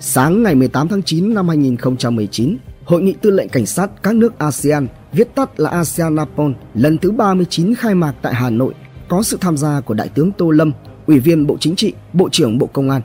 [0.00, 4.38] Sáng ngày 18 tháng 9 năm 2019, Hội nghị tư lệnh cảnh sát các nước
[4.38, 8.74] ASEAN, viết tắt là ASEAN Napol, lần thứ 39 khai mạc tại Hà Nội,
[9.08, 10.72] có sự tham gia của Đại tướng Tô Lâm,
[11.06, 13.02] Ủy viên Bộ Chính trị, Bộ trưởng Bộ Công an.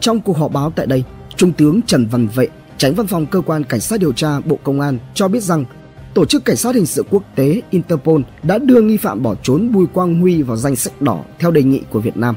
[0.00, 1.04] Trong cuộc họp báo tại đây,
[1.36, 4.58] Trung tướng Trần Văn Vệ, tránh văn phòng cơ quan cảnh sát điều tra Bộ
[4.62, 5.64] Công an cho biết rằng
[6.14, 9.72] Tổ chức Cảnh sát Hình sự Quốc tế Interpol đã đưa nghi phạm bỏ trốn
[9.72, 12.34] Bùi Quang Huy vào danh sách đỏ theo đề nghị của Việt Nam.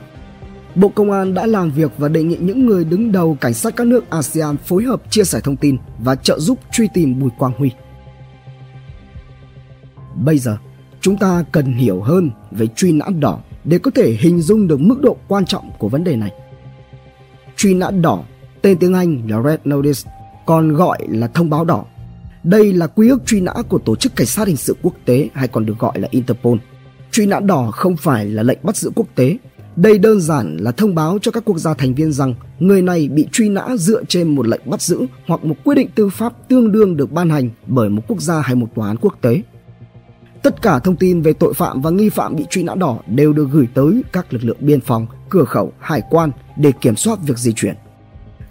[0.75, 3.75] Bộ Công an đã làm việc và đề nghị những người đứng đầu cảnh sát
[3.75, 7.29] các nước ASEAN phối hợp chia sẻ thông tin và trợ giúp truy tìm Bùi
[7.37, 7.71] Quang Huy.
[10.15, 10.57] Bây giờ,
[11.01, 14.79] chúng ta cần hiểu hơn về truy nã đỏ để có thể hình dung được
[14.79, 16.31] mức độ quan trọng của vấn đề này.
[17.57, 18.23] Truy nã đỏ,
[18.61, 20.11] tên tiếng Anh là Red Notice,
[20.45, 21.85] còn gọi là thông báo đỏ.
[22.43, 25.29] Đây là quy ước truy nã của Tổ chức Cảnh sát Hình sự Quốc tế
[25.33, 26.57] hay còn được gọi là Interpol.
[27.11, 29.37] Truy nã đỏ không phải là lệnh bắt giữ quốc tế
[29.75, 33.07] Đây đơn giản là thông báo cho các quốc gia thành viên rằng người này
[33.07, 36.33] bị truy nã dựa trên một lệnh bắt giữ hoặc một quyết định tư pháp
[36.49, 39.41] tương đương được ban hành bởi một quốc gia hay một tòa án quốc tế.
[40.43, 43.33] Tất cả thông tin về tội phạm và nghi phạm bị truy nã đỏ đều
[43.33, 47.19] được gửi tới các lực lượng biên phòng, cửa khẩu, hải quan để kiểm soát
[47.25, 47.75] việc di chuyển.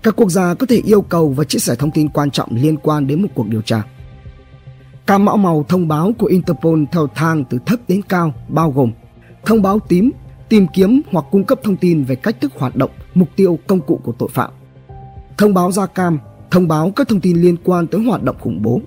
[0.02, 2.76] Các quốc gia có thể yêu cầu và chia sẻ thông tin quan trọng liên
[2.76, 3.82] quan đến một cuộc điều tra.
[5.06, 8.92] Các mã màu thông báo của Interpol theo thang từ thấp đến cao bao gồm
[9.44, 10.10] thông báo tím
[10.48, 13.80] tìm kiếm hoặc cung cấp thông tin về cách thức hoạt động, mục tiêu, công
[13.80, 14.50] cụ của tội phạm.
[15.38, 16.18] Thông báo da cam,
[16.50, 18.80] thông báo các thông tin liên quan tới hoạt động khủng bố.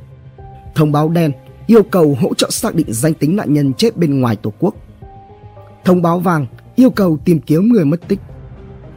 [0.76, 1.32] Thông báo đen,
[1.68, 4.76] yêu cầu hỗ trợ xác định danh tính nạn nhân chết bên ngoài Tổ quốc.
[5.86, 8.20] Thông báo vàng, yêu cầu tìm kiếm người mất tích.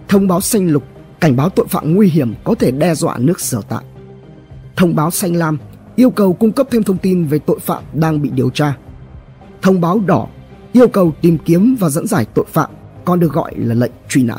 [0.09, 0.83] Thông báo xanh lục,
[1.21, 3.85] cảnh báo tội phạm nguy hiểm có thể đe dọa nước sở tại.
[4.77, 5.59] Thông báo xanh lam,
[5.97, 8.77] yêu cầu cung cấp thêm thông tin về tội phạm đang bị điều tra.
[9.63, 10.27] Thông báo đỏ,
[10.73, 12.71] yêu cầu tìm kiếm và dẫn giải tội phạm,
[13.05, 14.37] còn được gọi là lệnh truy nã.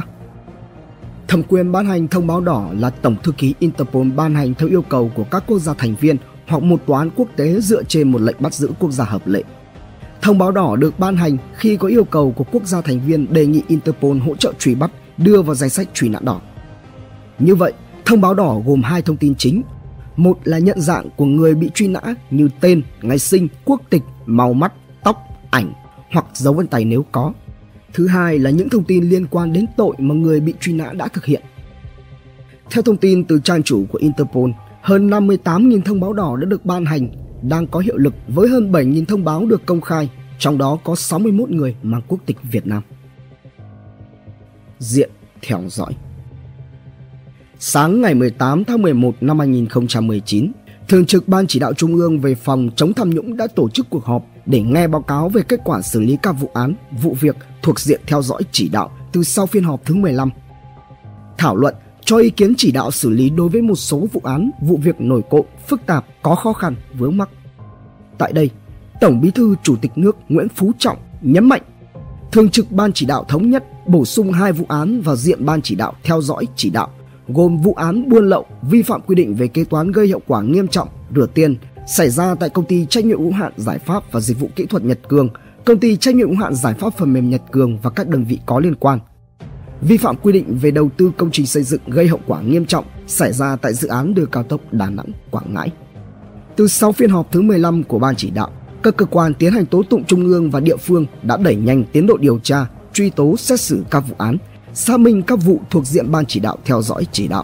[1.27, 4.69] Thẩm quyền ban hành thông báo đỏ là Tổng thư ký Interpol ban hành theo
[4.69, 6.17] yêu cầu của các quốc gia thành viên
[6.49, 9.27] hoặc một tòa án quốc tế dựa trên một lệnh bắt giữ quốc gia hợp
[9.27, 9.43] lệ.
[10.21, 13.33] Thông báo đỏ được ban hành khi có yêu cầu của quốc gia thành viên
[13.33, 16.41] đề nghị Interpol hỗ trợ truy bắt, đưa vào danh sách truy nã đỏ.
[17.39, 17.73] Như vậy,
[18.05, 19.61] thông báo đỏ gồm hai thông tin chính.
[20.15, 24.03] Một là nhận dạng của người bị truy nã như tên, ngày sinh, quốc tịch,
[24.25, 25.17] màu mắt, tóc,
[25.49, 25.73] ảnh
[26.11, 27.33] hoặc dấu vân tay nếu có.
[27.93, 30.93] Thứ hai là những thông tin liên quan đến tội mà người bị truy nã
[30.93, 31.41] đã thực hiện.
[32.71, 34.49] Theo thông tin từ trang chủ của Interpol,
[34.81, 37.09] hơn 58.000 thông báo đỏ đã được ban hành,
[37.41, 40.95] đang có hiệu lực với hơn 7.000 thông báo được công khai, trong đó có
[40.95, 42.83] 61 người mang quốc tịch Việt Nam.
[44.79, 45.09] Diện
[45.41, 45.95] theo dõi
[47.59, 50.51] Sáng ngày 18 tháng 11 năm 2019,
[50.87, 53.89] Thường trực Ban Chỉ đạo Trung ương về phòng chống tham nhũng đã tổ chức
[53.89, 57.15] cuộc họp để nghe báo cáo về kết quả xử lý các vụ án, vụ
[57.19, 60.29] việc thuộc diện theo dõi chỉ đạo từ sau phiên họp thứ 15.
[61.37, 61.75] Thảo luận
[62.09, 65.01] cho ý kiến chỉ đạo xử lý đối với một số vụ án, vụ việc
[65.01, 67.29] nổi cộm, phức tạp, có khó khăn, vướng mắc.
[68.17, 68.49] Tại đây,
[69.01, 71.61] Tổng Bí thư Chủ tịch nước Nguyễn Phú Trọng nhấn mạnh
[72.31, 75.61] Thường trực Ban chỉ đạo thống nhất bổ sung hai vụ án vào diện Ban
[75.61, 76.89] chỉ đạo theo dõi chỉ đạo
[77.27, 80.41] gồm vụ án buôn lậu, vi phạm quy định về kế toán gây hậu quả
[80.41, 81.55] nghiêm trọng, rửa tiền
[81.87, 84.65] xảy ra tại công ty trách nhiệm hữu hạn giải pháp và dịch vụ kỹ
[84.65, 85.29] thuật Nhật Cường,
[85.65, 88.23] công ty trách nhiệm hữu hạn giải pháp phần mềm Nhật Cường và các đơn
[88.23, 88.99] vị có liên quan.
[89.81, 92.65] Vi phạm quy định về đầu tư công trình xây dựng gây hậu quả nghiêm
[92.65, 95.71] trọng xảy ra tại dự án đường cao tốc Đà Nẵng Quảng Ngãi.
[96.55, 98.49] Từ sau phiên họp thứ 15 của ban chỉ đạo,
[98.83, 101.83] các cơ quan tiến hành tố tụng trung ương và địa phương đã đẩy nhanh
[101.91, 104.37] tiến độ điều tra, truy tố xét xử các vụ án,
[104.73, 107.43] xác minh các vụ thuộc diện ban chỉ đạo theo dõi chỉ đạo.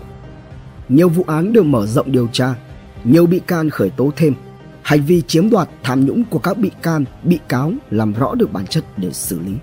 [0.89, 2.56] Nhiều vụ án được mở rộng điều tra,
[3.04, 4.34] nhiều bị can khởi tố thêm.
[4.82, 8.54] Hành vi chiếm đoạt tham nhũng của các bị can, bị cáo làm rõ được
[8.54, 9.54] bản chất để xử lý.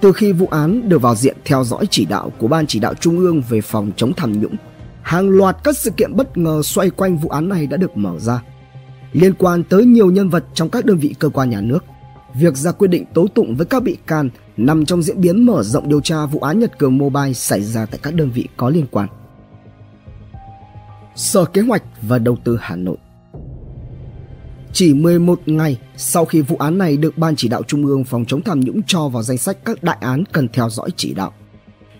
[0.00, 2.94] Từ khi vụ án được vào diện theo dõi chỉ đạo của Ban chỉ đạo
[2.94, 4.54] Trung ương về phòng chống tham nhũng,
[5.02, 8.18] hàng loạt các sự kiện bất ngờ xoay quanh vụ án này đã được mở
[8.18, 8.42] ra.
[9.12, 11.84] Liên quan tới nhiều nhân vật trong các đơn vị cơ quan nhà nước,
[12.34, 15.62] việc ra quyết định tố tụng với các bị can nằm trong diễn biến mở
[15.62, 18.70] rộng điều tra vụ án Nhật Cường Mobile xảy ra tại các đơn vị có
[18.70, 19.08] liên quan.
[21.14, 22.96] Sở Kế hoạch và Đầu tư Hà Nội
[24.76, 28.24] chỉ 11 ngày sau khi vụ án này được Ban chỉ đạo Trung ương phòng
[28.28, 31.32] chống tham nhũng cho vào danh sách các đại án cần theo dõi chỉ đạo.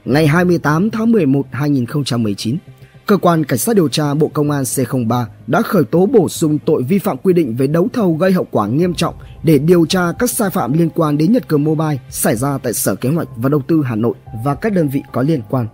[0.05, 2.57] Ngày 28 tháng 11 2019,
[3.07, 6.59] Cơ quan Cảnh sát điều tra Bộ Công an C03 đã khởi tố bổ sung
[6.67, 9.87] tội vi phạm quy định về đấu thầu gây hậu quả nghiêm trọng để điều
[9.87, 13.09] tra các sai phạm liên quan đến Nhật Cường Mobile xảy ra tại Sở Kế
[13.09, 15.67] hoạch và Đầu tư Hà Nội và các đơn vị có liên quan.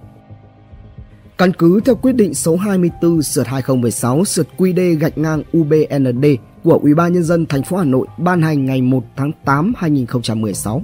[1.38, 6.24] Căn cứ theo quyết định số 24 sượt 2016 sượt QD gạch ngang UBND
[6.64, 9.72] của Ủy ban nhân dân thành phố Hà Nội ban hành ngày 1 tháng 8
[9.76, 10.82] 2016.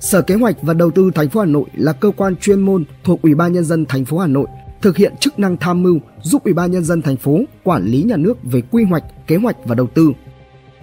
[0.00, 2.84] Sở Kế hoạch và Đầu tư thành phố Hà Nội là cơ quan chuyên môn
[3.04, 4.46] thuộc Ủy ban nhân dân thành phố Hà Nội
[4.82, 8.02] thực hiện chức năng tham mưu giúp Ủy ban nhân dân thành phố quản lý
[8.02, 10.12] nhà nước về quy hoạch, kế hoạch và đầu tư.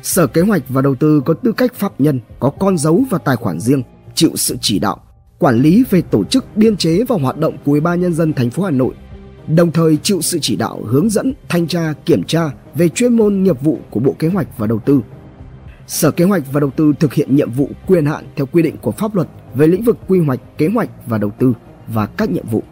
[0.01, 3.17] Sở Kế hoạch và Đầu tư có tư cách pháp nhân, có con dấu và
[3.17, 3.84] tài khoản riêng,
[4.15, 4.97] chịu sự chỉ đạo,
[5.39, 8.34] quản lý về tổ chức, biên chế và hoạt động của Ủy ban nhân dân
[8.34, 8.93] thành phố Hà Nội,
[9.47, 13.43] đồng thời chịu sự chỉ đạo, hướng dẫn, thanh tra, kiểm tra về chuyên môn
[13.43, 15.01] nghiệp vụ của Bộ Kế hoạch và Đầu tư.
[15.88, 18.77] Sở Kế hoạch và Đầu tư thực hiện nhiệm vụ quyền hạn theo quy định
[18.82, 21.54] của pháp luật về lĩnh vực quy hoạch, kế hoạch và đầu tư
[21.88, 22.63] và các nhiệm vụ.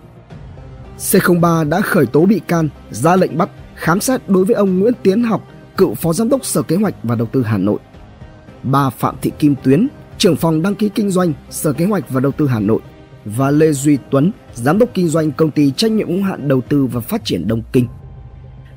[0.97, 4.93] C03 đã khởi tố bị can, ra lệnh bắt, khám xét đối với ông Nguyễn
[5.03, 7.79] Tiến Học, cựu Phó Giám đốc Sở Kế hoạch và Đầu tư Hà Nội.
[8.63, 12.19] Bà Phạm Thị Kim Tuyến, trưởng phòng đăng ký kinh doanh Sở Kế hoạch và
[12.19, 12.81] Đầu tư Hà Nội
[13.37, 16.61] và Lê Duy Tuấn, giám đốc kinh doanh công ty trách nhiệm hữu hạn đầu
[16.61, 17.87] tư và phát triển Đông Kinh.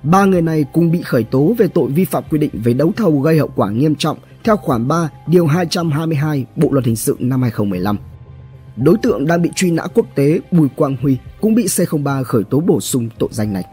[0.03, 2.93] Ba người này cùng bị khởi tố về tội vi phạm quy định về đấu
[2.97, 7.17] thầu gây hậu quả nghiêm trọng theo khoản 3 điều 222 Bộ luật hình sự
[7.19, 7.99] năm 2015.
[8.77, 12.45] đối tượng đang bị truy nã quốc tế Bùi Quang Huy cũng bị C03 khởi
[12.45, 13.65] tố bổ sung tội danh này.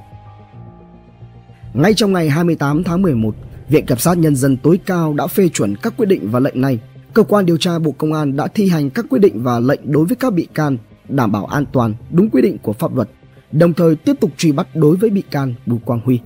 [1.73, 3.35] Ngay trong ngày 28 tháng 11,
[3.69, 6.61] Viện Kiểm sát Nhân dân tối cao đã phê chuẩn các quyết định và lệnh
[6.61, 6.79] này.
[7.19, 9.91] Cơ quan điều tra Bộ Công an đã thi hành các quyết định và lệnh
[9.91, 10.77] đối với các bị can,
[11.09, 13.09] đảm bảo an toàn, đúng quy định của pháp luật,
[13.51, 16.19] đồng thời tiếp tục truy bắt đối với bị can Bùi Quang Huy.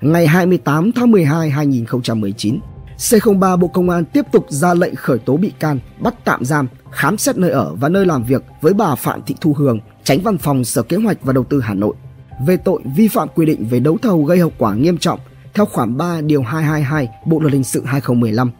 [0.00, 2.60] Ngày 28 tháng 12 2019,
[2.98, 6.68] C03 Bộ Công an tiếp tục ra lệnh khởi tố bị can, bắt tạm giam,
[6.90, 10.20] khám xét nơi ở và nơi làm việc với bà Phạm Thị Thu Hường, tránh
[10.20, 11.94] văn phòng Sở Kế hoạch và Đầu tư Hà Nội
[12.46, 15.20] về tội vi phạm quy định về đấu thầu gây hậu quả nghiêm trọng
[15.54, 18.50] theo khoản 3 điều 222 Bộ luật hình sự 2015.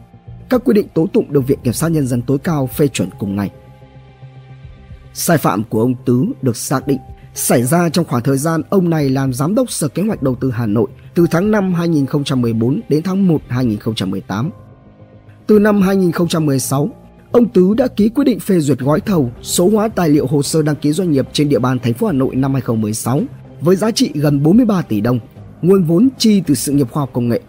[0.51, 3.09] Các quy định tố tụng được Viện Kiểm sát Nhân dân tối cao phê chuẩn
[3.19, 3.49] cùng ngày.
[5.13, 6.97] Sai phạm của ông Tứ được xác định
[7.33, 10.35] xảy ra trong khoảng thời gian ông này làm giám đốc Sở Kế hoạch Đầu
[10.35, 14.51] tư Hà Nội từ tháng 5 2014 đến tháng 1 2018.
[15.47, 16.89] Từ năm 2016,
[17.31, 20.43] ông Tứ đã ký quyết định phê duyệt gói thầu số hóa tài liệu hồ
[20.43, 23.21] sơ đăng ký doanh nghiệp trên địa bàn thành phố Hà Nội năm 2016
[23.61, 25.19] với giá trị gần 43 tỷ đồng,
[25.61, 27.41] nguồn vốn chi từ sự nghiệp khoa học công nghệ.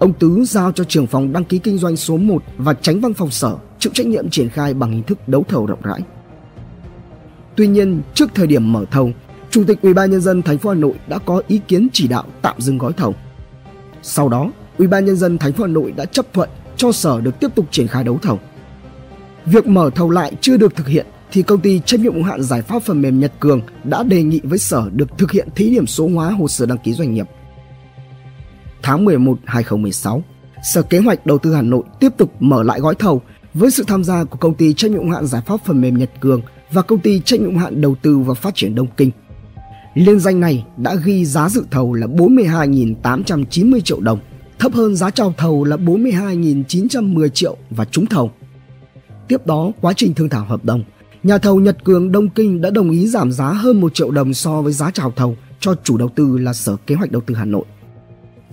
[0.00, 3.14] Ông Tứ giao cho trưởng phòng đăng ký kinh doanh số 1 và tránh văn
[3.14, 6.00] phòng sở chịu trách nhiệm triển khai bằng hình thức đấu thầu rộng rãi.
[7.56, 9.12] Tuy nhiên, trước thời điểm mở thầu,
[9.50, 12.08] Chủ tịch Ủy ban nhân dân thành phố Hà Nội đã có ý kiến chỉ
[12.08, 13.14] đạo tạm dừng gói thầu.
[14.02, 17.20] Sau đó, Ủy ban nhân dân thành phố Hà Nội đã chấp thuận cho sở
[17.20, 18.38] được tiếp tục triển khai đấu thầu.
[19.46, 22.42] Việc mở thầu lại chưa được thực hiện thì công ty trách nhiệm hữu hạn
[22.42, 25.70] giải pháp phần mềm Nhật Cường đã đề nghị với sở được thực hiện thí
[25.70, 27.26] điểm số hóa hồ sơ đăng ký doanh nghiệp.
[28.82, 30.22] Tháng 11 2016,
[30.62, 33.22] Sở Kế hoạch Đầu tư Hà Nội tiếp tục mở lại gói thầu
[33.54, 36.10] với sự tham gia của công ty trách nhiệm hạn giải pháp phần mềm Nhật
[36.20, 39.10] Cường và công ty trách nhiệm hạn đầu tư và phát triển Đông Kinh.
[39.94, 44.18] Liên danh này đã ghi giá dự thầu là 42.890 triệu đồng,
[44.58, 48.30] thấp hơn giá chào thầu là 42.910 triệu và trúng thầu.
[49.28, 50.84] Tiếp đó, quá trình thương thảo hợp đồng,
[51.22, 54.34] nhà thầu Nhật Cường Đông Kinh đã đồng ý giảm giá hơn 1 triệu đồng
[54.34, 57.34] so với giá chào thầu cho chủ đầu tư là Sở Kế hoạch Đầu tư
[57.34, 57.64] Hà Nội.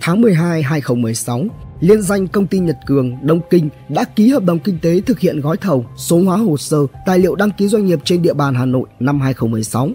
[0.00, 1.44] Tháng 12 2016,
[1.80, 5.20] liên danh công ty Nhật Cường Đông Kinh đã ký hợp đồng kinh tế thực
[5.20, 8.34] hiện gói thầu số hóa hồ sơ tài liệu đăng ký doanh nghiệp trên địa
[8.34, 9.90] bàn Hà Nội năm 2016.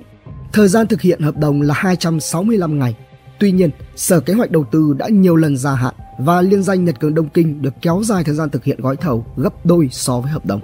[0.54, 2.96] Thời gian thực hiện hợp đồng là 265 ngày.
[3.39, 6.86] Tuy nhiên, Sở Kế hoạch Đầu tư đã nhiều lần gia hạn và liên danh
[6.86, 9.89] Nhật Cường Đông Kinh được kéo dài thời gian thực hiện gói thầu gấp đôi
[9.92, 10.62] so với hợp đồng.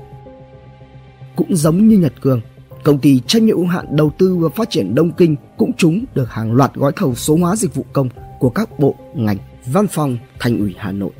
[1.35, 2.41] Cũng giống như Nhật Cường,
[2.83, 6.05] công ty trách nhiệm hữu hạn đầu tư và phát triển Đông Kinh cũng trúng
[6.15, 9.87] được hàng loạt gói thầu số hóa dịch vụ công của các bộ, ngành, văn
[9.87, 11.11] phòng, thành ủy Hà Nội.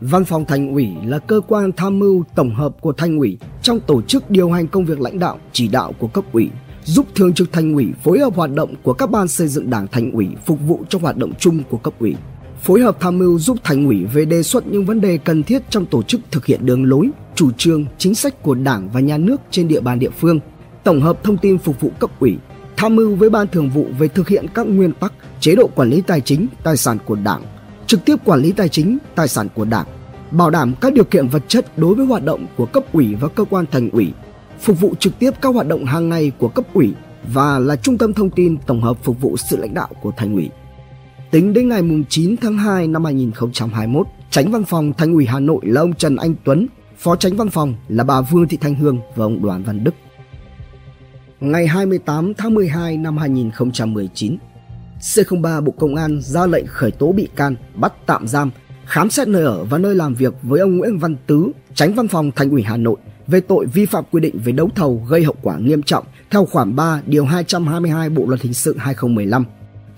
[0.00, 3.80] Văn phòng Thành ủy là cơ quan tham mưu tổng hợp của Thành ủy trong
[3.80, 6.50] tổ chức điều hành công việc lãnh đạo, chỉ đạo của cấp ủy,
[6.84, 9.86] giúp thường trực Thành ủy phối hợp hoạt động của các ban xây dựng Đảng
[9.86, 12.14] Thành ủy phục vụ cho hoạt động chung của cấp ủy.
[12.62, 15.62] Phối hợp tham mưu giúp Thành ủy về đề xuất những vấn đề cần thiết
[15.70, 19.18] trong tổ chức thực hiện đường lối, chủ trương, chính sách của Đảng và nhà
[19.18, 20.40] nước trên địa bàn địa phương,
[20.84, 22.36] tổng hợp thông tin phục vụ cấp ủy,
[22.80, 25.90] tham mưu với ban thường vụ về thực hiện các nguyên tắc, chế độ quản
[25.90, 27.42] lý tài chính, tài sản của Đảng,
[27.86, 29.86] trực tiếp quản lý tài chính, tài sản của Đảng,
[30.30, 33.28] bảo đảm các điều kiện vật chất đối với hoạt động của cấp ủy và
[33.28, 34.12] cơ quan thành ủy,
[34.60, 36.94] phục vụ trực tiếp các hoạt động hàng ngày của cấp ủy
[37.32, 40.34] và là trung tâm thông tin tổng hợp phục vụ sự lãnh đạo của thành
[40.34, 40.50] ủy.
[41.30, 45.60] Tính đến ngày 9 tháng 2 năm 2021, Tránh Văn phòng Thành ủy Hà Nội
[45.62, 46.66] là ông Trần Anh Tuấn,
[46.98, 49.94] Phó Tránh Văn phòng là bà Vương Thị Thanh Hương và ông Đoàn Văn Đức.
[51.40, 54.36] Ngày 28 tháng 12 năm 2019,
[55.00, 58.50] C03 Bộ Công an ra lệnh khởi tố bị can, bắt tạm giam,
[58.86, 62.08] khám xét nơi ở và nơi làm việc với ông Nguyễn Văn Tứ, tránh văn
[62.08, 65.24] phòng Thành ủy Hà Nội về tội vi phạm quy định về đấu thầu gây
[65.24, 69.44] hậu quả nghiêm trọng theo khoản 3 điều 222 Bộ luật hình sự 2015.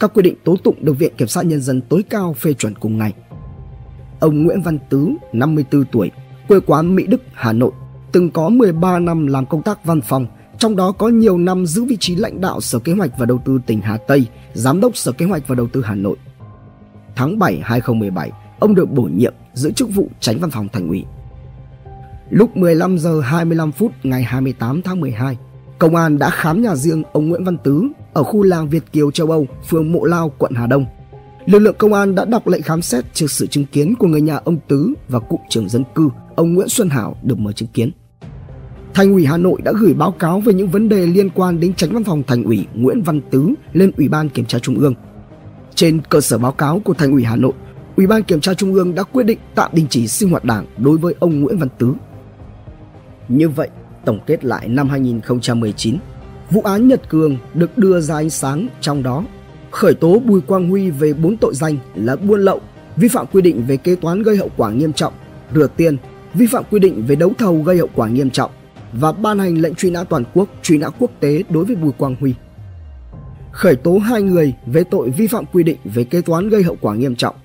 [0.00, 2.74] Các quy định tố tụng được Viện Kiểm sát Nhân dân tối cao phê chuẩn
[2.74, 3.12] cùng ngày.
[4.20, 6.10] Ông Nguyễn Văn Tứ, 54 tuổi,
[6.48, 7.72] quê quán Mỹ Đức, Hà Nội,
[8.12, 10.26] từng có 13 năm làm công tác văn phòng,
[10.62, 13.42] trong đó có nhiều năm giữ vị trí lãnh đạo Sở Kế hoạch và Đầu
[13.44, 16.16] tư tỉnh Hà Tây, Giám đốc Sở Kế hoạch và Đầu tư Hà Nội.
[17.16, 21.04] Tháng 7 2017, ông được bổ nhiệm giữ chức vụ tránh văn phòng thành ủy.
[22.30, 25.36] Lúc 15 giờ 25 phút ngày 28 tháng 12,
[25.78, 29.10] công an đã khám nhà riêng ông Nguyễn Văn Tứ ở khu làng Việt Kiều
[29.10, 30.86] châu Âu, phường Mộ Lao, quận Hà Đông.
[31.46, 34.20] Lực lượng công an đã đọc lệnh khám xét trước sự chứng kiến của người
[34.20, 37.68] nhà ông Tứ và cụm trưởng dân cư, ông Nguyễn Xuân Hảo được mời chứng
[37.68, 37.90] kiến.
[38.94, 41.74] Thành ủy Hà Nội đã gửi báo cáo về những vấn đề liên quan đến
[41.74, 44.94] tránh văn phòng Thành ủy Nguyễn Văn Tứ lên Ủy ban Kiểm tra Trung ương.
[45.74, 47.52] Trên cơ sở báo cáo của Thành ủy Hà Nội,
[47.96, 50.66] Ủy ban Kiểm tra Trung ương đã quyết định tạm đình chỉ sinh hoạt đảng
[50.78, 51.94] đối với ông Nguyễn Văn Tứ.
[53.28, 53.68] Như vậy,
[54.04, 55.96] tổng kết lại năm 2019,
[56.50, 59.24] vụ án Nhật Cường được đưa ra ánh sáng trong đó
[59.70, 62.60] khởi tố Bùi Quang Huy về 4 tội danh là buôn lậu,
[62.96, 65.12] vi phạm quy định về kế toán gây hậu quả nghiêm trọng,
[65.54, 65.96] rửa tiền,
[66.34, 68.50] vi phạm quy định về đấu thầu gây hậu quả nghiêm trọng
[68.92, 71.92] và ban hành lệnh truy nã toàn quốc, truy nã quốc tế đối với Bùi
[71.92, 72.34] Quang Huy.
[73.52, 76.76] Khởi tố hai người về tội vi phạm quy định về kế toán gây hậu
[76.80, 77.36] quả nghiêm trọng.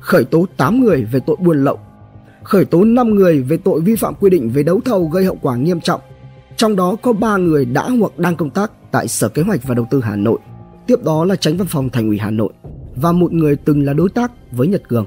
[0.00, 1.78] Khởi tố 8 người về tội buôn lậu.
[2.42, 5.38] Khởi tố 5 người về tội vi phạm quy định về đấu thầu gây hậu
[5.42, 6.00] quả nghiêm trọng.
[6.56, 9.74] Trong đó có 3 người đã hoặc đang công tác tại Sở Kế hoạch và
[9.74, 10.38] Đầu tư Hà Nội.
[10.86, 12.52] Tiếp đó là tránh văn phòng Thành ủy Hà Nội
[12.96, 15.06] và một người từng là đối tác với Nhật Cường.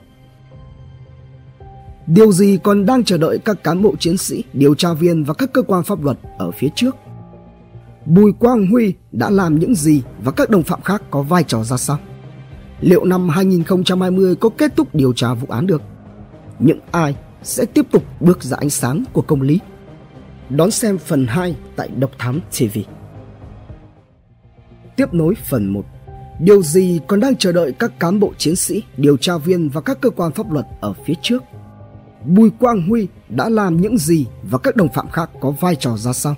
[2.13, 5.33] Điều gì còn đang chờ đợi các cán bộ chiến sĩ, điều tra viên và
[5.33, 6.95] các cơ quan pháp luật ở phía trước?
[8.05, 11.63] Bùi Quang Huy đã làm những gì và các đồng phạm khác có vai trò
[11.63, 11.99] ra sao?
[12.81, 15.81] Liệu năm 2020 có kết thúc điều tra vụ án được?
[16.59, 19.59] Những ai sẽ tiếp tục bước ra ánh sáng của công lý?
[20.49, 22.79] Đón xem phần 2 tại Độc Thám TV.
[24.95, 25.85] Tiếp nối phần 1
[26.39, 29.81] Điều gì còn đang chờ đợi các cán bộ chiến sĩ, điều tra viên và
[29.81, 31.43] các cơ quan pháp luật ở phía trước?
[32.25, 35.97] Bùi Quang Huy đã làm những gì và các đồng phạm khác có vai trò
[35.97, 36.35] ra sao?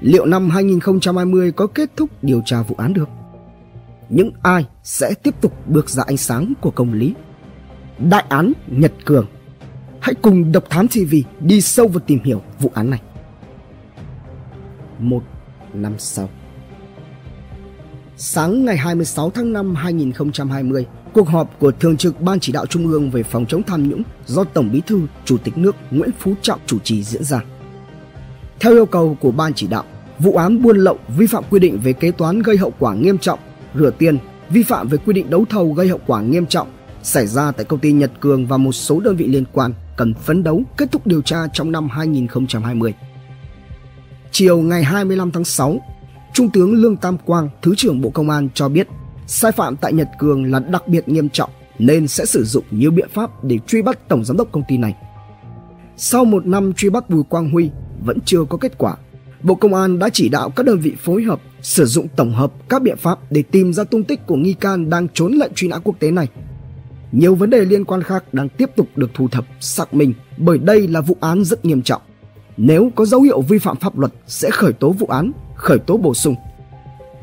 [0.00, 3.08] Liệu năm 2020 có kết thúc điều tra vụ án được?
[4.08, 7.14] Những ai sẽ tiếp tục bước ra ánh sáng của công lý?
[7.98, 9.26] Đại án Nhật Cường
[10.02, 13.02] Hãy cùng Độc Thám TV đi sâu vào tìm hiểu vụ án này.
[14.98, 15.22] Một
[15.74, 16.28] năm sau
[18.16, 22.86] Sáng ngày 26 tháng 5 2020, cuộc họp của Thường trực Ban Chỉ đạo Trung
[22.86, 26.34] ương về phòng chống tham nhũng do Tổng Bí thư Chủ tịch nước Nguyễn Phú
[26.42, 27.44] Trọng chủ trì diễn ra.
[28.60, 29.84] Theo yêu cầu của Ban Chỉ đạo,
[30.18, 33.18] vụ án buôn lậu vi phạm quy định về kế toán gây hậu quả nghiêm
[33.18, 33.38] trọng,
[33.74, 34.18] rửa tiền,
[34.50, 36.68] vi phạm về quy định đấu thầu gây hậu quả nghiêm trọng
[37.02, 40.14] xảy ra tại công ty Nhật Cường và một số đơn vị liên quan cần
[40.14, 42.94] phấn đấu kết thúc điều tra trong năm 2020.
[44.30, 45.80] Chiều ngày 25 tháng 6,
[46.34, 48.88] Trung tướng Lương Tam Quang, Thứ trưởng Bộ Công an cho biết
[49.26, 52.90] sai phạm tại Nhật Cường là đặc biệt nghiêm trọng nên sẽ sử dụng nhiều
[52.90, 54.94] biện pháp để truy bắt tổng giám đốc công ty này.
[55.96, 57.70] Sau một năm truy bắt Bùi Quang Huy
[58.04, 58.96] vẫn chưa có kết quả,
[59.42, 62.52] Bộ Công an đã chỉ đạo các đơn vị phối hợp sử dụng tổng hợp
[62.68, 65.68] các biện pháp để tìm ra tung tích của nghi can đang trốn lệnh truy
[65.68, 66.28] nã quốc tế này.
[67.12, 70.58] Nhiều vấn đề liên quan khác đang tiếp tục được thu thập, xác minh bởi
[70.58, 72.02] đây là vụ án rất nghiêm trọng.
[72.56, 75.96] Nếu có dấu hiệu vi phạm pháp luật sẽ khởi tố vụ án, khởi tố
[75.96, 76.34] bổ sung.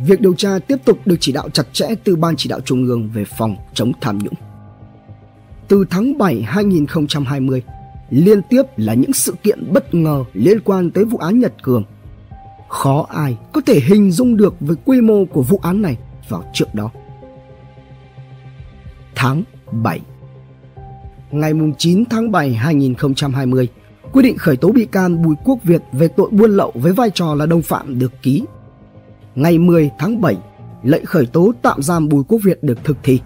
[0.05, 2.87] Việc điều tra tiếp tục được chỉ đạo chặt chẽ từ Ban chỉ đạo Trung
[2.87, 4.33] ương về phòng chống tham nhũng.
[5.67, 7.63] Từ tháng 7 2020,
[8.09, 11.83] liên tiếp là những sự kiện bất ngờ liên quan tới vụ án Nhật Cường.
[12.69, 15.97] Khó ai có thể hình dung được với quy mô của vụ án này
[16.29, 16.91] vào trước đó.
[19.15, 19.99] Tháng 7
[21.31, 23.67] Ngày 9 tháng 7 2020,
[24.11, 27.09] quyết định khởi tố bị can Bùi Quốc Việt về tội buôn lậu với vai
[27.13, 28.43] trò là đồng phạm được ký.
[29.39, 30.37] Ngày 10 tháng 7,
[30.83, 33.19] lệnh khởi tố tạm giam Bùi Quốc Việt được thực thi.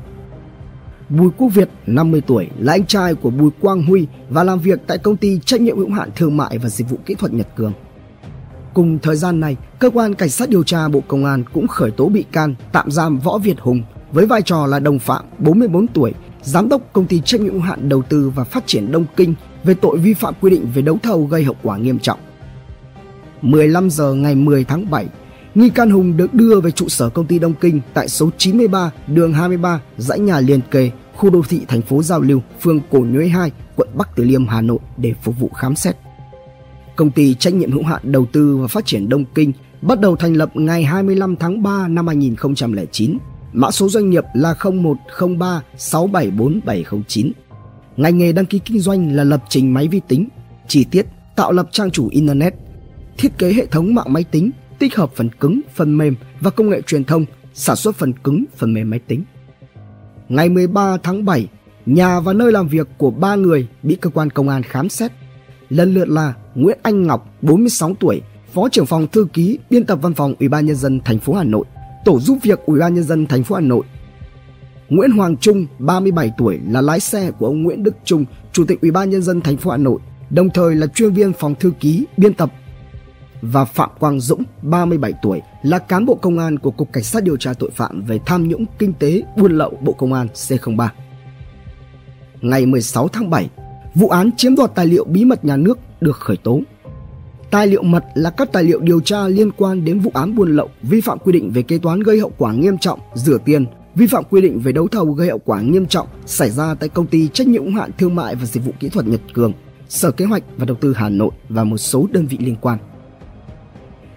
[1.10, 4.80] Bùi Quốc Việt, 50 tuổi, là anh trai của Bùi Quang Huy và làm việc
[4.88, 7.48] tại công ty trách nhiệm hữu hạn thương mại và dịch vụ kỹ thuật Nhật
[7.56, 7.74] Cường.
[8.74, 11.92] Cùng thời gian này, cơ quan cảnh sát điều tra Bộ Công an cũng khởi
[11.92, 15.88] tố bị can tạm giam Võ Việt Hùng với vai trò là đồng phạm 44
[15.88, 19.06] tuổi, giám đốc công ty trách nhiệm hữu hạn đầu tư và phát triển Đông
[19.16, 19.34] Kinh
[19.64, 22.20] về tội vi phạm quy định về đấu thầu gây hậu quả nghiêm trọng.
[23.42, 25.08] 15 giờ ngày 10 tháng 7,
[25.56, 28.92] nghi can Hùng được đưa về trụ sở công ty Đông Kinh tại số 93
[29.08, 33.00] đường 23 dãy nhà liền kề khu đô thị thành phố Giao Lưu, phường Cổ
[33.00, 35.96] Nhuế 2, quận Bắc Từ Liêm, Hà Nội để phục vụ khám xét.
[36.96, 39.52] Công ty trách nhiệm hữu hạn đầu tư và phát triển Đông Kinh
[39.82, 43.18] bắt đầu thành lập ngày 25 tháng 3 năm 2009.
[43.54, 47.32] Mã số doanh nghiệp là 0103 674709.
[47.98, 50.28] Ngành nghề đăng ký kinh doanh là lập trình máy vi tính,
[50.68, 52.54] chi tiết tạo lập trang chủ internet,
[53.18, 56.70] thiết kế hệ thống mạng máy tính, tích hợp phần cứng, phần mềm và công
[56.70, 59.24] nghệ truyền thông, sản xuất phần cứng, phần mềm máy tính.
[60.30, 61.48] Ngày 13 tháng 7,
[61.86, 65.12] nhà và nơi làm việc của ba người bị cơ quan công an khám xét.
[65.70, 68.22] Lần lượt là Nguyễn Anh Ngọc, 46 tuổi,
[68.54, 71.34] Phó trưởng phòng thư ký, biên tập văn phòng Ủy ban nhân dân thành phố
[71.34, 71.66] Hà Nội,
[72.06, 73.84] tổ giúp việc Ủy ban nhân dân thành phố Hà Nội.
[74.90, 78.82] Nguyễn Hoàng Trung, 37 tuổi là lái xe của ông Nguyễn Đức Trung, Chủ tịch
[78.82, 80.00] Ủy ban nhân dân thành phố Hà Nội,
[80.30, 82.54] đồng thời là chuyên viên phòng thư ký, biên tập
[83.46, 87.24] và Phạm Quang Dũng, 37 tuổi, là cán bộ công an của Cục Cảnh sát
[87.24, 90.88] điều tra tội phạm về tham nhũng kinh tế buôn lậu Bộ Công an C03.
[92.42, 93.50] Ngày 16 tháng 7,
[93.96, 96.62] vụ án chiếm đoạt tài liệu bí mật nhà nước được khởi tố.
[97.52, 100.56] Tài liệu mật là các tài liệu điều tra liên quan đến vụ án buôn
[100.56, 103.66] lậu, vi phạm quy định về kế toán gây hậu quả nghiêm trọng, rửa tiền,
[103.96, 106.90] vi phạm quy định về đấu thầu gây hậu quả nghiêm trọng xảy ra tại
[106.90, 109.54] công ty trách nhiệm hữu hạn thương mại và dịch vụ kỹ thuật Nhật Cường,
[109.90, 112.80] Sở Kế hoạch và Đầu tư Hà Nội và một số đơn vị liên quan.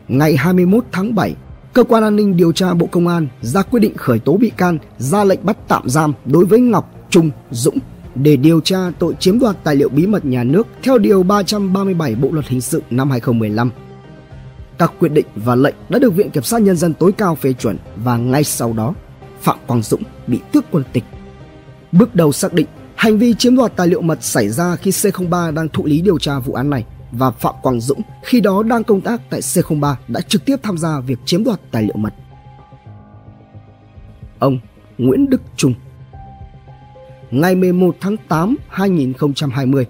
[0.08, 1.34] Ngày 21 tháng 7,
[1.72, 4.50] Cơ quan An ninh điều tra Bộ Công an ra quyết định khởi tố bị
[4.56, 7.78] can, ra lệnh bắt tạm giam đối với Ngọc, Trung, Dũng
[8.14, 12.14] để điều tra tội chiếm đoạt tài liệu bí mật nhà nước theo Điều 337
[12.14, 13.70] Bộ Luật Hình sự năm 2015.
[14.78, 17.52] Các quyết định và lệnh đã được Viện Kiểm sát Nhân dân tối cao phê
[17.52, 18.94] chuẩn và ngay sau đó,
[19.40, 21.04] Phạm Quang Dũng bị tước quân tịch.
[21.92, 25.54] Bước đầu xác định hành vi chiếm đoạt tài liệu mật xảy ra khi C03
[25.54, 28.84] đang thụ lý điều tra vụ án này và Phạm Quang Dũng khi đó đang
[28.84, 32.14] công tác tại C03 đã trực tiếp tham gia việc chiếm đoạt tài liệu mật.
[34.38, 34.58] Ông
[34.98, 35.74] Nguyễn Đức Trung
[37.30, 39.86] Ngày 11 tháng 8 2020,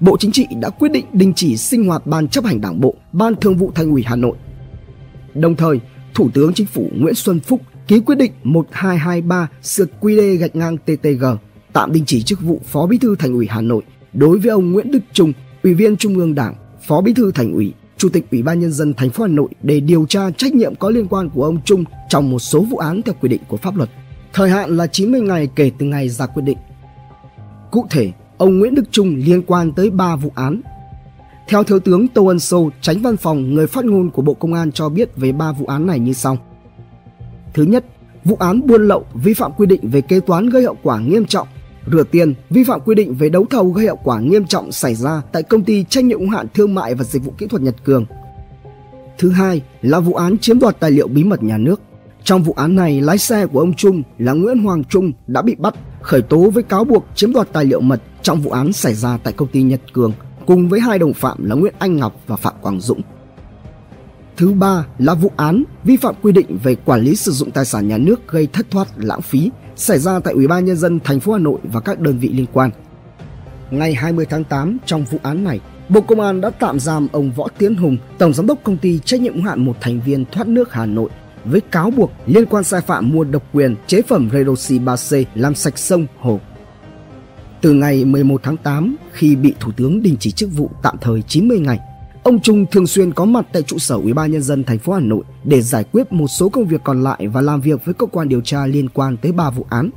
[0.00, 2.94] Bộ Chính trị đã quyết định đình chỉ sinh hoạt Ban chấp hành Đảng bộ,
[3.12, 4.36] Ban Thường vụ Thành ủy Hà Nội.
[5.34, 5.80] Đồng thời,
[6.14, 10.56] Thủ tướng Chính phủ Nguyễn Xuân Phúc ký quyết định 1223 sượt quy đề gạch
[10.56, 11.24] ngang TTG
[11.76, 14.72] tạm đình chỉ chức vụ Phó Bí thư Thành ủy Hà Nội đối với ông
[14.72, 15.32] Nguyễn Đức Trung,
[15.66, 16.54] Ủy viên Trung ương Đảng,
[16.86, 19.48] Phó Bí thư Thành ủy, Chủ tịch Ủy ban nhân dân thành phố Hà Nội
[19.62, 22.76] để điều tra trách nhiệm có liên quan của ông Trung trong một số vụ
[22.76, 23.90] án theo quy định của pháp luật.
[24.32, 26.58] Thời hạn là 90 ngày kể từ ngày ra quyết định.
[27.70, 30.60] Cụ thể, ông Nguyễn Đức Trung liên quan tới 3 vụ án.
[31.48, 34.54] Theo Thiếu tướng Tô Ân Sô, tránh văn phòng người phát ngôn của Bộ Công
[34.54, 36.38] an cho biết về 3 vụ án này như sau.
[37.54, 37.84] Thứ nhất,
[38.24, 41.24] vụ án buôn lậu vi phạm quy định về kế toán gây hậu quả nghiêm
[41.24, 41.48] trọng
[41.92, 44.94] rửa tiền, vi phạm quy định về đấu thầu gây hậu quả nghiêm trọng xảy
[44.94, 47.62] ra tại công ty trách nhiệm hữu hạn thương mại và dịch vụ kỹ thuật
[47.62, 48.06] Nhật Cường.
[49.18, 51.80] Thứ hai là vụ án chiếm đoạt tài liệu bí mật nhà nước.
[52.24, 55.54] Trong vụ án này, lái xe của ông Trung là Nguyễn Hoàng Trung đã bị
[55.54, 58.94] bắt khởi tố với cáo buộc chiếm đoạt tài liệu mật trong vụ án xảy
[58.94, 60.12] ra tại công ty Nhật Cường
[60.46, 63.00] cùng với hai đồng phạm là Nguyễn Anh Ngọc và Phạm Quang Dũng.
[64.36, 67.64] Thứ ba là vụ án vi phạm quy định về quản lý sử dụng tài
[67.64, 71.00] sản nhà nước gây thất thoát lãng phí xảy ra tại Ủy ban nhân dân
[71.00, 72.70] thành phố Hà Nội và các đơn vị liên quan.
[73.70, 77.32] Ngày 20 tháng 8 trong vụ án này, Bộ Công an đã tạm giam ông
[77.32, 80.24] Võ Tiến Hùng, tổng giám đốc công ty trách nhiệm hữu hạn một thành viên
[80.32, 81.10] thoát nước Hà Nội
[81.44, 85.54] với cáo buộc liên quan sai phạm mua độc quyền chế phẩm Redoxy 3C làm
[85.54, 86.40] sạch sông hồ.
[87.60, 91.22] Từ ngày 11 tháng 8, khi bị Thủ tướng đình chỉ chức vụ tạm thời
[91.22, 91.78] 90 ngày,
[92.26, 94.92] ông Trung thường xuyên có mặt tại trụ sở Ủy ban nhân dân thành phố
[94.92, 97.94] Hà Nội để giải quyết một số công việc còn lại và làm việc với
[97.94, 99.90] cơ quan điều tra liên quan tới ba vụ án.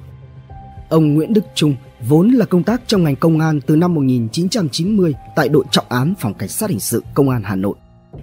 [0.89, 1.75] Ông Nguyễn Đức Trung
[2.07, 6.13] vốn là công tác trong ngành công an từ năm 1990 tại đội trọng án
[6.19, 7.75] phòng cảnh sát hình sự công an Hà Nội.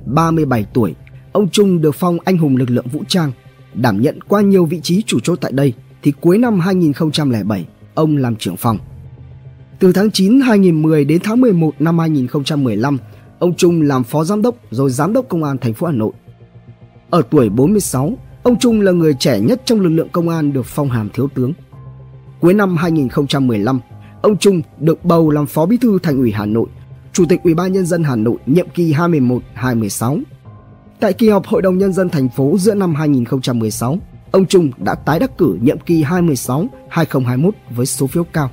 [0.06, 0.94] 37 tuổi,
[1.32, 3.32] ông Trung được phong anh hùng lực lượng vũ trang,
[3.74, 8.16] đảm nhận qua nhiều vị trí chủ chốt tại đây thì cuối năm 2007 ông
[8.16, 8.78] làm trưởng phòng.
[9.78, 12.98] Từ tháng 9 2010 đến tháng 11 năm 2015,
[13.38, 16.12] ông Trung làm phó giám đốc rồi giám đốc công an thành phố Hà Nội.
[17.10, 18.12] Ở tuổi 46,
[18.42, 21.28] ông Trung là người trẻ nhất trong lực lượng công an được phong hàm thiếu
[21.34, 21.52] tướng.
[22.40, 23.80] Cuối năm 2015,
[24.22, 26.66] ông Trung được bầu làm phó bí thư thành ủy Hà Nội,
[27.12, 30.22] chủ tịch Ủy ban nhân dân Hà Nội nhiệm kỳ 2011-2016.
[31.00, 33.98] Tại kỳ họp Hội đồng nhân dân thành phố giữa năm 2016,
[34.30, 38.50] ông Trung đã tái đắc cử nhiệm kỳ 2016-2021 với số phiếu cao.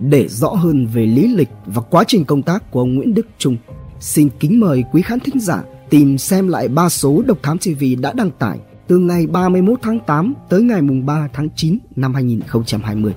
[0.00, 3.26] Để rõ hơn về lý lịch và quá trình công tác của ông Nguyễn Đức
[3.38, 3.56] Trung,
[4.00, 7.84] xin kính mời quý khán thính giả tìm xem lại ba số Độc Thám TV
[8.00, 12.14] đã đăng tải từ ngày 31 tháng 8 tới ngày mùng 3 tháng 9 năm
[12.14, 13.14] 2020.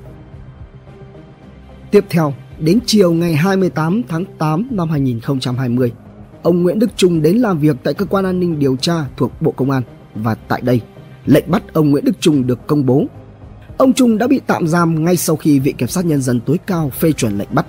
[1.92, 5.92] Tiếp theo, đến chiều ngày 28 tháng 8 năm 2020,
[6.44, 9.42] ông Nguyễn Đức Trung đến làm việc tại cơ quan an ninh điều tra thuộc
[9.42, 9.84] Bộ Công an
[10.16, 10.82] và tại đây,
[11.26, 13.06] lệnh bắt ông Nguyễn Đức Trung được công bố
[13.84, 16.60] Ông Trung đã bị tạm giam ngay sau khi Viện Kiểm sát Nhân dân tối
[16.68, 17.66] cao phê chuẩn lệnh bắt.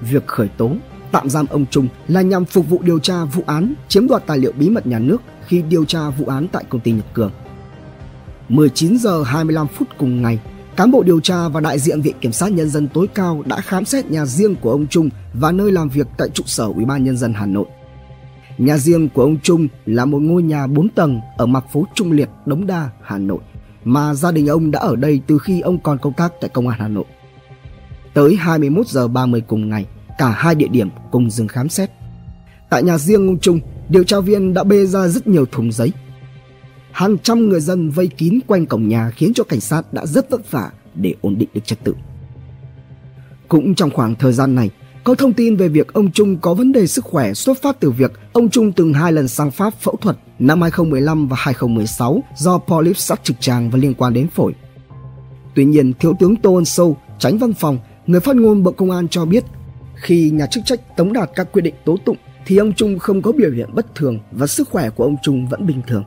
[0.00, 0.70] Việc khởi tố,
[1.12, 4.38] tạm giam ông Trung là nhằm phục vụ điều tra vụ án chiếm đoạt tài
[4.38, 7.30] liệu bí mật nhà nước khi điều tra vụ án tại công ty Nhật Cường.
[8.48, 10.38] 19 giờ 25 phút cùng ngày,
[10.76, 13.60] cán bộ điều tra và đại diện Viện Kiểm sát Nhân dân tối cao đã
[13.60, 16.84] khám xét nhà riêng của ông Trung và nơi làm việc tại trụ sở Ủy
[16.84, 17.66] ban Nhân dân Hà Nội.
[18.58, 22.12] Nhà riêng của ông Trung là một ngôi nhà 4 tầng ở mặt phố Trung
[22.12, 23.40] Liệt, Đống Đa, Hà Nội
[23.84, 26.68] mà gia đình ông đã ở đây từ khi ông còn công tác tại công
[26.68, 27.04] an Hà Nội.
[28.14, 29.86] Tới 21 giờ 30 cùng ngày,
[30.18, 31.90] cả hai địa điểm cùng dừng khám xét.
[32.70, 35.92] Tại nhà riêng ông Trung, điều tra viên đã bê ra rất nhiều thùng giấy.
[36.92, 40.30] Hàng trăm người dân vây kín quanh cổng nhà khiến cho cảnh sát đã rất
[40.30, 41.94] vất vả để ổn định được trật tự.
[43.48, 44.70] Cũng trong khoảng thời gian này,
[45.04, 47.90] có thông tin về việc ông Trung có vấn đề sức khỏe xuất phát từ
[47.90, 52.58] việc ông Trung từng hai lần sang Pháp phẫu thuật năm 2015 và 2016 do
[52.58, 54.54] polyp sắc trực tràng và liên quan đến phổi.
[55.54, 58.90] Tuy nhiên, Thiếu tướng Tô Ân Sâu, tránh văn phòng, người phát ngôn Bộ Công
[58.90, 59.44] an cho biết
[59.94, 62.16] khi nhà chức trách tống đạt các quyết định tố tụng
[62.46, 65.48] thì ông Trung không có biểu hiện bất thường và sức khỏe của ông Trung
[65.48, 66.04] vẫn bình thường.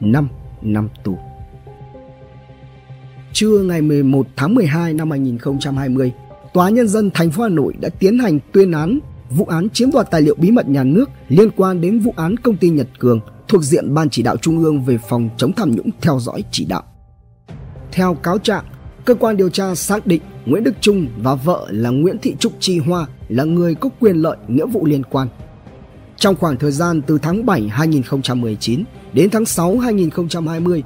[0.00, 0.28] 5
[0.62, 1.18] năm tù
[3.32, 6.12] Trưa ngày 11 tháng 12 năm 2020,
[6.52, 8.98] Tòa Nhân dân thành phố Hà Nội đã tiến hành tuyên án
[9.30, 12.36] vụ án chiếm đoạt tài liệu bí mật nhà nước liên quan đến vụ án
[12.36, 15.76] công ty Nhật Cường thuộc diện Ban chỉ đạo Trung ương về phòng chống tham
[15.76, 16.82] nhũng theo dõi chỉ đạo.
[17.92, 18.64] Theo cáo trạng,
[19.04, 22.52] cơ quan điều tra xác định Nguyễn Đức Trung và vợ là Nguyễn Thị Trúc
[22.60, 25.28] Chi Hoa là người có quyền lợi nghĩa vụ liên quan.
[26.16, 30.82] Trong khoảng thời gian từ tháng 7 2019 đến tháng 6 2020,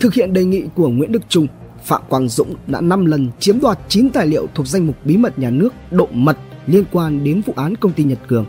[0.00, 1.46] thực hiện đề nghị của Nguyễn Đức Trung,
[1.84, 5.16] Phạm Quang Dũng đã 5 lần chiếm đoạt 9 tài liệu thuộc danh mục bí
[5.16, 8.46] mật nhà nước độ mật liên quan đến vụ án công ty Nhật Cường.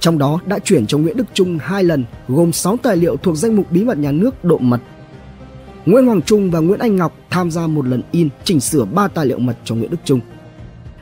[0.00, 3.36] Trong đó đã chuyển cho Nguyễn Đức Trung hai lần gồm 6 tài liệu thuộc
[3.36, 4.80] danh mục bí mật nhà nước độ mật.
[5.86, 9.08] Nguyễn Hoàng Trung và Nguyễn Anh Ngọc tham gia một lần in chỉnh sửa 3
[9.08, 10.20] tài liệu mật cho Nguyễn Đức Trung.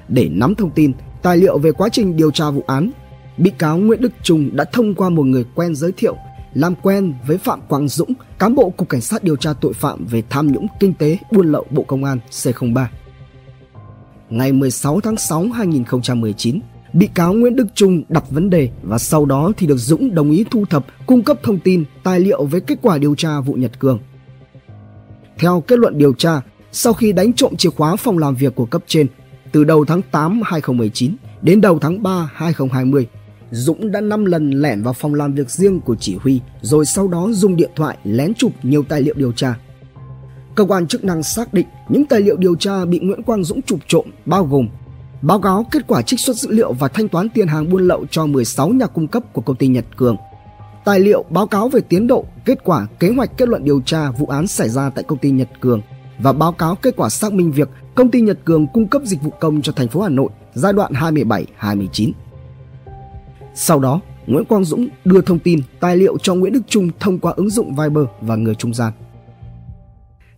[0.09, 2.91] Để nắm thông tin, tài liệu về quá trình điều tra vụ án,
[3.39, 6.17] bị cáo Nguyễn Đức Trung đã thông qua một người quen giới thiệu
[6.55, 10.07] làm quen với Phạm Quang Dũng, cán bộ Cục Cảnh sát điều tra tội phạm
[10.07, 12.87] về tham nhũng kinh tế buôn lậu Bộ Công an C03.
[14.33, 16.61] Ngày 16 tháng 6 2019,
[16.93, 20.31] bị cáo Nguyễn Đức Trung đặt vấn đề và sau đó thì được Dũng đồng
[20.31, 23.55] ý thu thập, cung cấp thông tin, tài liệu với kết quả điều tra vụ
[23.55, 24.01] Nhật Cường.
[25.39, 26.41] Theo kết luận điều tra,
[26.73, 29.07] sau khi đánh trộm chìa khóa phòng làm việc của cấp trên,
[29.53, 33.07] từ đầu tháng 8 2019 đến đầu tháng 3 2020,
[33.51, 37.09] Dũng đã 5 lần lẻn vào phòng làm việc riêng của chỉ huy rồi sau
[37.09, 39.55] đó dùng điện thoại lén chụp nhiều tài liệu điều tra.
[40.55, 43.63] Cơ quan chức năng xác định những tài liệu điều tra bị Nguyễn Quang Dũng
[43.63, 44.69] chụp trộm bao gồm
[45.23, 48.07] báo cáo kết quả trích xuất dữ liệu và thanh toán tiền hàng buôn lậu
[48.11, 50.17] cho 16 nhà cung cấp của công ty Nhật Cường.
[50.85, 54.11] Tài liệu báo cáo về tiến độ, kết quả, kế hoạch kết luận điều tra
[54.11, 55.81] vụ án xảy ra tại công ty Nhật Cường
[56.19, 59.23] và báo cáo kết quả xác minh việc công ty Nhật Cường cung cấp dịch
[59.23, 62.13] vụ công cho thành phố Hà Nội giai đoạn 27-29.
[63.55, 67.19] Sau đó, Nguyễn Quang Dũng đưa thông tin, tài liệu cho Nguyễn Đức Trung thông
[67.19, 68.93] qua ứng dụng Viber và người trung gian.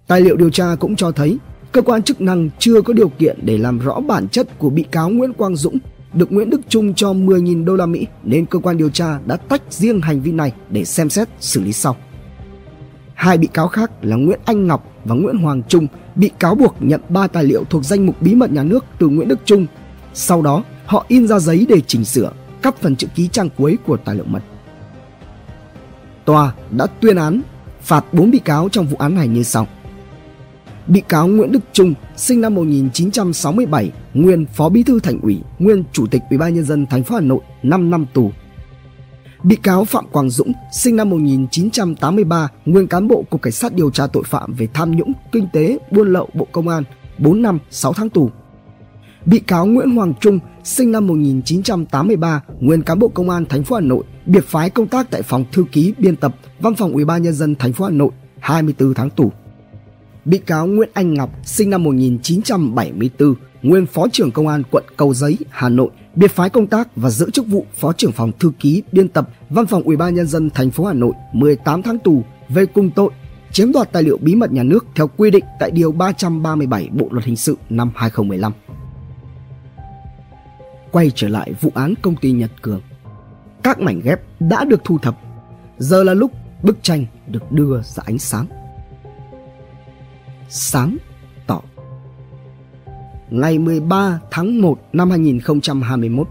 [0.07, 1.39] Tài liệu điều tra cũng cho thấy
[1.73, 4.83] cơ quan chức năng chưa có điều kiện để làm rõ bản chất của bị
[4.83, 5.79] cáo Nguyễn Quang Dũng
[6.13, 9.37] được Nguyễn Đức Trung cho 10.000 đô la Mỹ nên cơ quan điều tra đã
[9.37, 11.97] tách riêng hành vi này để xem xét xử lý sau.
[13.15, 16.75] Hai bị cáo khác là Nguyễn Anh Ngọc và Nguyễn Hoàng Trung bị cáo buộc
[16.81, 19.67] nhận ba tài liệu thuộc danh mục bí mật nhà nước từ Nguyễn Đức Trung.
[20.15, 22.33] Sau đó, họ in ra giấy để chỉnh sửa,
[22.63, 24.43] cắt phần chữ ký trang cuối của tài liệu mật.
[26.25, 27.41] Tòa đã tuyên án
[27.81, 29.67] phạt 4 bị cáo trong vụ án này như sau.
[30.87, 35.85] Bị cáo Nguyễn Đức Trung, sinh năm 1967, nguyên Phó Bí thư Thành ủy, nguyên
[35.93, 38.31] Chủ tịch Ủy ban nhân dân thành phố Hà Nội, 5 năm tù.
[39.43, 43.91] Bị cáo Phạm Quang Dũng, sinh năm 1983, nguyên cán bộ Cục Cảnh sát điều
[43.91, 46.85] tra tội phạm về tham nhũng, kinh tế, buôn lậu Bộ Công an,
[47.19, 48.31] 4 năm 6 tháng tù.
[49.27, 53.75] Bị cáo Nguyễn Hoàng Trung, sinh năm 1983, nguyên cán bộ công an thành phố
[53.77, 57.05] Hà Nội, biệt phái công tác tại phòng thư ký biên tập Văn phòng Ủy
[57.05, 58.11] ban nhân dân thành phố Hà Nội,
[58.41, 59.33] 24 tháng tù.
[60.25, 65.15] Bị cáo Nguyễn Anh Ngọc, sinh năm 1974, nguyên phó trưởng công an quận Cầu
[65.15, 68.53] Giấy, Hà Nội, biệt phái công tác và giữ chức vụ phó trưởng phòng thư
[68.59, 71.99] ký biên tập Văn phòng Ủy ban nhân dân thành phố Hà Nội 18 tháng
[71.99, 73.11] tù về cùng tội
[73.53, 77.09] chiếm đoạt tài liệu bí mật nhà nước theo quy định tại điều 337 Bộ
[77.11, 78.53] luật hình sự năm 2015.
[80.93, 82.81] Quay trở lại vụ án công ty Nhật Cường.
[83.63, 85.19] Các mảnh ghép đã được thu thập.
[85.79, 86.31] Giờ là lúc
[86.63, 88.47] bức tranh được đưa ra ánh sáng
[90.49, 90.97] sáng
[91.47, 91.61] tỏ.
[93.31, 96.29] Ngày 13 tháng 1 năm 2021,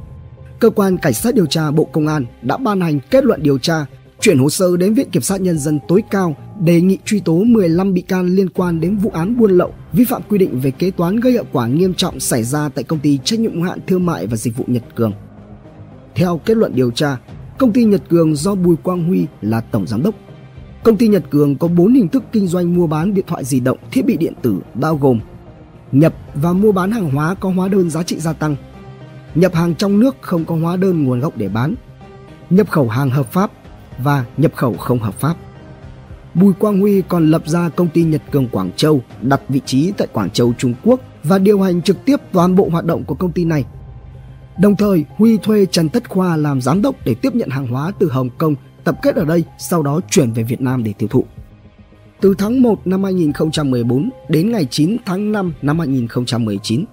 [0.60, 3.58] Cơ quan Cảnh sát điều tra Bộ Công an đã ban hành kết luận điều
[3.58, 3.86] tra,
[4.22, 7.44] chuyển hồ sơ đến Viện Kiểm sát Nhân dân tối cao đề nghị truy tố
[7.44, 10.72] 15 bị can liên quan đến vụ án buôn lậu, vi phạm quy định về
[10.72, 13.64] kế toán gây hậu quả nghiêm trọng xảy ra tại công ty trách nhiệm hữu
[13.64, 15.14] hạn thương mại và dịch vụ Nhật Cường.
[16.16, 17.18] Theo kết luận điều tra,
[17.58, 20.16] công ty Nhật Cường do Bùi Quang Huy là tổng giám đốc
[20.84, 23.60] Công ty Nhật Cường có 4 hình thức kinh doanh mua bán điện thoại di
[23.60, 25.20] động, thiết bị điện tử bao gồm
[25.92, 28.56] nhập và mua bán hàng hóa có hóa đơn giá trị gia tăng,
[29.36, 31.76] nhập hàng trong nước không có hóa đơn nguồn gốc để bán,
[32.50, 33.52] nhập khẩu hàng hợp pháp
[33.98, 35.36] và nhập khẩu không hợp pháp.
[36.34, 39.92] Bùi Quang Huy còn lập ra công ty Nhật Cường Quảng Châu đặt vị trí
[39.92, 43.16] tại Quảng Châu, Trung Quốc và điều hành trực tiếp toàn bộ hoạt động của
[43.16, 43.66] công ty này.
[44.60, 47.92] Đồng thời, Huy thuê Trần Tất Khoa làm giám đốc để tiếp nhận hàng hóa
[48.00, 51.10] từ Hồng Kông tập kết ở đây sau đó chuyển về Việt Nam để tiêu
[51.10, 51.26] thụ.
[52.22, 56.86] Từ tháng 1 năm 2014 đến ngày 9 tháng 5 năm 2019,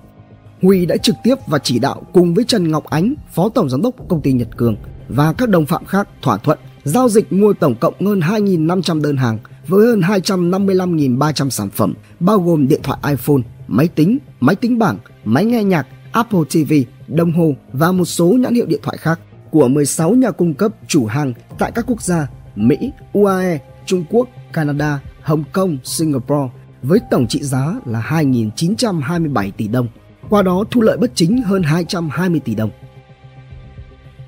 [0.62, 3.82] Huy đã trực tiếp và chỉ đạo cùng với Trần Ngọc Ánh, Phó Tổng Giám
[3.82, 4.76] đốc Công ty Nhật Cường
[5.09, 9.16] và các đồng phạm khác thỏa thuận giao dịch mua tổng cộng hơn 2.500 đơn
[9.16, 14.78] hàng với hơn 255.300 sản phẩm bao gồm điện thoại iPhone, máy tính, máy tính
[14.78, 16.72] bảng, máy nghe nhạc, Apple TV,
[17.09, 19.20] đồng hồ và một số nhãn hiệu điện thoại khác
[19.51, 22.76] của 16 nhà cung cấp chủ hàng tại các quốc gia Mỹ,
[23.12, 26.48] UAE, Trung Quốc, Canada, Hồng Kông, Singapore
[26.82, 29.88] với tổng trị giá là 2.927 tỷ đồng,
[30.30, 32.70] qua đó thu lợi bất chính hơn 220 tỷ đồng.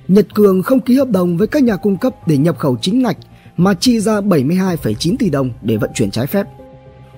[0.08, 3.02] Nhật Cường không ký hợp đồng với các nhà cung cấp để nhập khẩu chính
[3.02, 3.16] ngạch
[3.56, 6.46] mà chi ra 72,9 tỷ đồng để vận chuyển trái phép.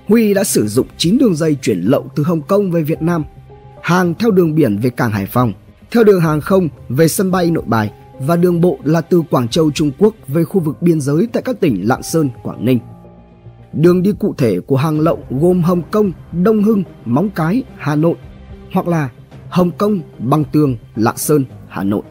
[0.08, 3.24] Huy đã sử dụng 9 đường dây chuyển lậu từ Hồng Kông về Việt Nam,
[3.82, 5.52] hàng theo đường biển về cảng Hải Phòng,
[5.90, 9.48] theo đường hàng không về sân bay Nội Bài và đường bộ là từ Quảng
[9.48, 12.78] Châu Trung Quốc về khu vực biên giới tại các tỉnh Lạng Sơn, Quảng Ninh.
[13.72, 17.96] Đường đi cụ thể của hàng lậu gồm Hồng Kông, Đông Hưng, Móng Cái, Hà
[17.96, 18.14] Nội
[18.72, 19.08] hoặc là
[19.48, 22.02] Hồng Kông, Bằng Tường, Lạng Sơn, Hà Nội.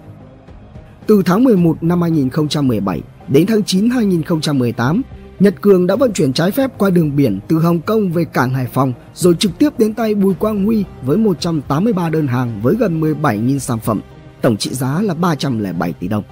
[1.07, 5.01] Từ tháng 11 năm 2017 đến tháng 9 2018,
[5.39, 8.53] Nhật Cường đã vận chuyển trái phép qua đường biển từ Hồng Kông về cảng
[8.53, 12.75] Hải Phòng rồi trực tiếp đến tay Bùi Quang Huy với 183 đơn hàng với
[12.75, 14.01] gần 17.000 sản phẩm,
[14.41, 16.23] tổng trị giá là 307 tỷ đồng.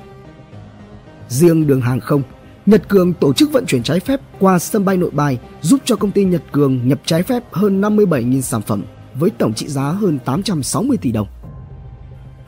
[1.30, 2.22] Riêng đường hàng không,
[2.66, 5.96] Nhật Cường tổ chức vận chuyển trái phép qua sân bay Nội Bài giúp cho
[5.96, 8.84] công ty Nhật Cường nhập trái phép hơn 57.000 sản phẩm
[9.16, 11.28] với tổng trị giá hơn 860 tỷ đồng.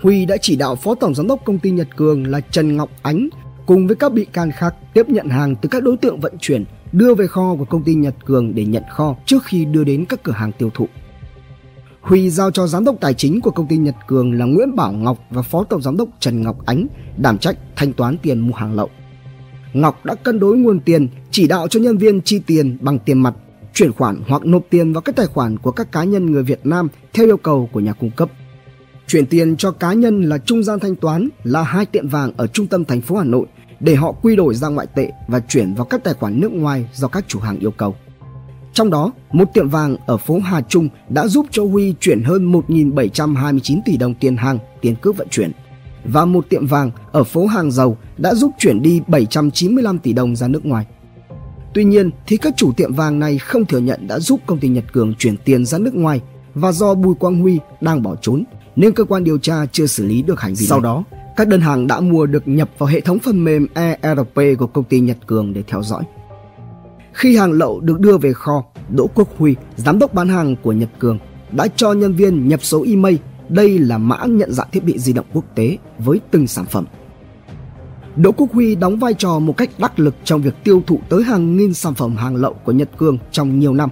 [0.01, 2.89] Huy đã chỉ đạo Phó Tổng Giám đốc công ty Nhật Cường là Trần Ngọc
[3.01, 3.30] Ánh
[3.66, 6.66] cùng với các bị can khác tiếp nhận hàng từ các đối tượng vận chuyển
[6.91, 10.05] đưa về kho của công ty Nhật Cường để nhận kho trước khi đưa đến
[10.09, 10.88] các cửa hàng tiêu thụ.
[12.01, 14.91] Huy giao cho giám đốc tài chính của công ty Nhật Cường là Nguyễn Bảo
[14.91, 16.88] Ngọc và phó tổng giám đốc Trần Ngọc Ánh
[17.18, 18.89] đảm trách thanh toán tiền mua hàng lậu.
[19.74, 23.24] Ngọc đã cân đối nguồn tiền, chỉ đạo cho nhân viên chi tiền bằng tiền
[23.24, 23.34] mặt,
[23.74, 26.66] chuyển khoản hoặc nộp tiền vào các tài khoản của các cá nhân người Việt
[26.66, 28.30] Nam theo yêu cầu của nhà cung cấp.
[29.08, 32.47] Chuyển tiền cho cá nhân là trung gian thanh toán là hai tiệm vàng ở
[32.47, 33.45] trung tâm thành phố Hà Nội
[33.80, 36.86] để họ quy đổi ra ngoại tệ và chuyển vào các tài khoản nước ngoài
[36.93, 37.95] do các chủ hàng yêu cầu.
[38.74, 42.51] Trong đó, một tiệm vàng ở phố Hà Trung đã giúp cho Huy chuyển hơn
[42.51, 45.51] 1.729 tỷ đồng tiền hàng, tiền cước vận chuyển.
[46.06, 50.36] Và một tiệm vàng ở phố Hàng Dầu đã giúp chuyển đi 795 tỷ đồng
[50.36, 50.86] ra nước ngoài.
[51.74, 54.68] Tuy nhiên thì các chủ tiệm vàng này không thừa nhận đã giúp công ty
[54.68, 56.22] Nhật Cường chuyển tiền ra nước ngoài
[56.54, 58.43] và do Bùi Quang Huy đang bỏ trốn
[58.76, 60.84] nên cơ quan điều tra chưa xử lý được hành vi Sau này.
[60.84, 61.03] đó,
[61.36, 64.84] các đơn hàng đã mua được nhập vào hệ thống phần mềm ERP của công
[64.84, 66.03] ty Nhật Cường để theo dõi.
[67.13, 70.71] Khi hàng lậu được đưa về kho, Đỗ Quốc Huy, giám đốc bán hàng của
[70.71, 71.19] Nhật Cường,
[71.51, 73.15] đã cho nhân viên nhập số email
[73.49, 76.86] đây là mã nhận dạng thiết bị di động quốc tế với từng sản phẩm.
[78.15, 81.24] Đỗ Quốc Huy đóng vai trò một cách đắc lực trong việc tiêu thụ tới
[81.24, 83.89] hàng nghìn sản phẩm hàng lậu của Nhật Cường trong nhiều năm.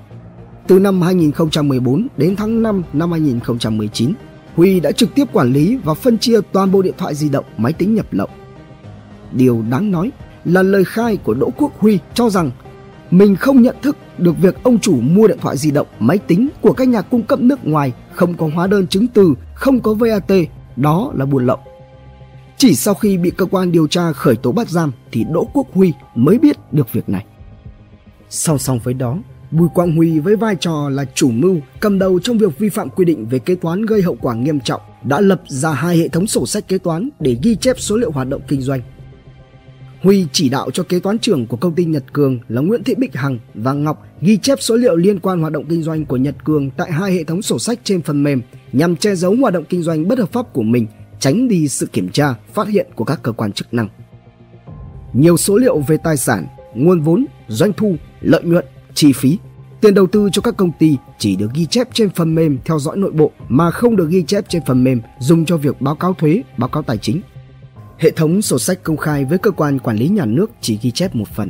[0.67, 4.13] Từ năm 2014 đến tháng 5 năm 2019,
[4.55, 7.45] Huy đã trực tiếp quản lý và phân chia toàn bộ điện thoại di động,
[7.57, 8.27] máy tính nhập lậu.
[9.31, 10.11] Điều đáng nói
[10.45, 12.51] là lời khai của Đỗ Quốc Huy cho rằng
[13.11, 16.49] mình không nhận thức được việc ông chủ mua điện thoại di động, máy tính
[16.61, 19.93] của các nhà cung cấp nước ngoài không có hóa đơn chứng từ, không có
[19.93, 20.31] VAT,
[20.75, 21.57] đó là buôn lậu.
[22.57, 25.67] Chỉ sau khi bị cơ quan điều tra khởi tố bắt giam thì Đỗ Quốc
[25.73, 27.25] Huy mới biết được việc này.
[28.29, 29.17] Song song với đó,
[29.51, 32.89] Bùi Quang Huy với vai trò là chủ mưu cầm đầu trong việc vi phạm
[32.89, 36.07] quy định về kế toán gây hậu quả nghiêm trọng đã lập ra hai hệ
[36.07, 38.81] thống sổ sách kế toán để ghi chép số liệu hoạt động kinh doanh.
[40.01, 42.95] Huy chỉ đạo cho kế toán trưởng của công ty Nhật Cường là Nguyễn Thị
[42.95, 46.17] Bích Hằng và Ngọc ghi chép số liệu liên quan hoạt động kinh doanh của
[46.17, 48.41] Nhật Cường tại hai hệ thống sổ sách trên phần mềm
[48.71, 50.87] nhằm che giấu hoạt động kinh doanh bất hợp pháp của mình,
[51.19, 53.89] tránh đi sự kiểm tra, phát hiện của các cơ quan chức năng.
[55.13, 58.65] Nhiều số liệu về tài sản, nguồn vốn, doanh thu, lợi nhuận
[59.01, 59.37] chi phí.
[59.81, 62.79] Tiền đầu tư cho các công ty chỉ được ghi chép trên phần mềm theo
[62.79, 65.95] dõi nội bộ mà không được ghi chép trên phần mềm dùng cho việc báo
[65.95, 67.21] cáo thuế, báo cáo tài chính.
[67.97, 70.91] Hệ thống sổ sách công khai với cơ quan quản lý nhà nước chỉ ghi
[70.91, 71.49] chép một phần.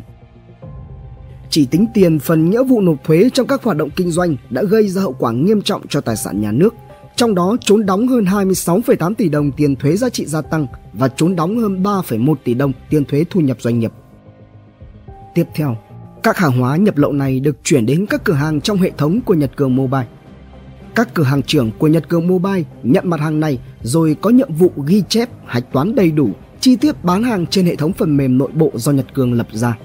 [1.49, 4.63] Chỉ tính tiền phần nghĩa vụ nộp thuế trong các hoạt động kinh doanh đã
[4.63, 6.73] gây ra hậu quả nghiêm trọng cho tài sản nhà nước,
[7.15, 11.07] trong đó trốn đóng hơn 26,8 tỷ đồng tiền thuế giá trị gia tăng và
[11.07, 13.91] trốn đóng hơn 3,1 tỷ đồng tiền thuế thu nhập doanh nghiệp.
[15.35, 15.77] Tiếp theo,
[16.23, 19.21] các hàng hóa nhập lậu này được chuyển đến các cửa hàng trong hệ thống
[19.21, 20.07] của Nhật Cường Mobile.
[20.95, 24.53] Các cửa hàng trưởng của Nhật Cường Mobile nhận mặt hàng này rồi có nhiệm
[24.53, 28.17] vụ ghi chép, hạch toán đầy đủ, chi tiết bán hàng trên hệ thống phần
[28.17, 29.77] mềm nội bộ do Nhật Cường lập ra.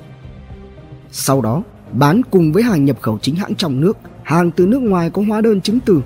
[1.11, 1.63] Sau đó,
[1.93, 5.23] bán cùng với hàng nhập khẩu chính hãng trong nước, hàng từ nước ngoài có
[5.29, 6.01] hóa đơn chứng từ.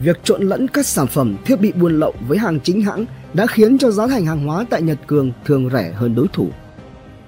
[0.00, 3.04] Việc trộn lẫn các sản phẩm thiết bị buôn lậu với hàng chính hãng
[3.34, 6.48] đã khiến cho giá thành hàng hóa tại Nhật Cường thường rẻ hơn đối thủ.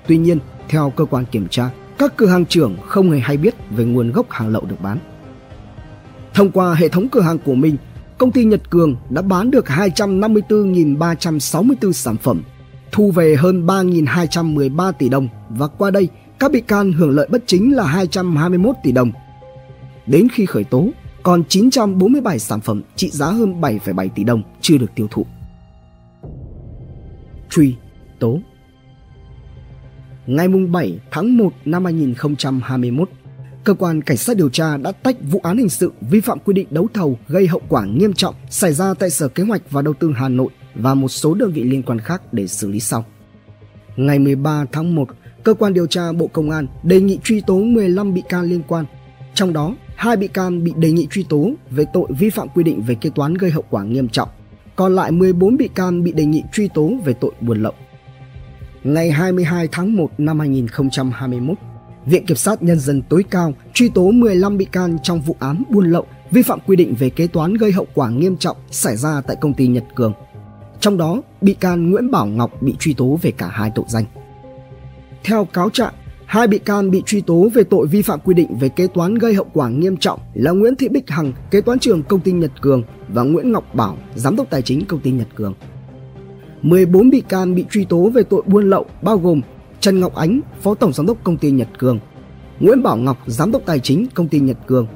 [0.06, 0.38] Tuy nhiên,
[0.68, 1.70] theo cơ quan kiểm tra,
[2.00, 4.98] các cửa hàng trưởng không hề hay biết về nguồn gốc hàng lậu được bán.
[6.34, 7.76] Thông qua hệ thống cửa hàng của mình,
[8.18, 12.42] công ty Nhật Cường đã bán được 254.364 sản phẩm,
[12.92, 17.42] thu về hơn 3.213 tỷ đồng và qua đây các bị can hưởng lợi bất
[17.46, 19.12] chính là 221 tỷ đồng.
[20.06, 20.88] Đến khi khởi tố,
[21.22, 25.26] còn 947 sản phẩm trị giá hơn 7,7 tỷ đồng chưa được tiêu thụ.
[27.50, 27.74] Truy,
[28.18, 28.40] tố
[30.30, 33.10] ngày 7 tháng 1 năm 2021,
[33.64, 36.54] cơ quan cảnh sát điều tra đã tách vụ án hình sự vi phạm quy
[36.54, 39.82] định đấu thầu gây hậu quả nghiêm trọng xảy ra tại Sở Kế hoạch và
[39.82, 42.80] Đầu tư Hà Nội và một số đơn vị liên quan khác để xử lý
[42.80, 43.04] sau.
[43.96, 45.08] Ngày 13 tháng 1,
[45.42, 48.62] cơ quan điều tra Bộ Công an đề nghị truy tố 15 bị can liên
[48.68, 48.84] quan
[49.34, 52.64] Trong đó, hai bị can bị đề nghị truy tố về tội vi phạm quy
[52.64, 54.28] định về kế toán gây hậu quả nghiêm trọng,
[54.76, 57.74] còn lại 14 bị can bị đề nghị truy tố về tội buôn lậu.
[58.84, 61.58] Ngày 22 tháng 1 năm 2021,
[62.06, 65.62] Viện Kiểm sát Nhân dân tối cao truy tố 15 bị can trong vụ án
[65.68, 68.96] buôn lậu vi phạm quy định về kế toán gây hậu quả nghiêm trọng xảy
[68.96, 70.12] ra tại công ty Nhật Cường.
[70.80, 74.04] Trong đó, bị can Nguyễn Bảo Ngọc bị truy tố về cả hai tội danh.
[75.24, 75.94] Theo cáo trạng,
[76.26, 79.14] hai bị can bị truy tố về tội vi phạm quy định về kế toán
[79.14, 82.32] gây hậu quả nghiêm trọng là Nguyễn Thị Bích Hằng, kế toán trưởng công ty
[82.32, 85.54] Nhật Cường và Nguyễn Ngọc Bảo, giám đốc tài chính công ty Nhật Cường.
[86.62, 89.40] 14 bị can bị truy tố về tội buôn lậu bao gồm
[89.80, 91.98] Trần Ngọc Ánh, Phó Tổng Giám đốc Công ty Nhật Cường,
[92.60, 94.86] Nguyễn Bảo Ngọc, Giám đốc Tài chính Công ty Nhật Cường,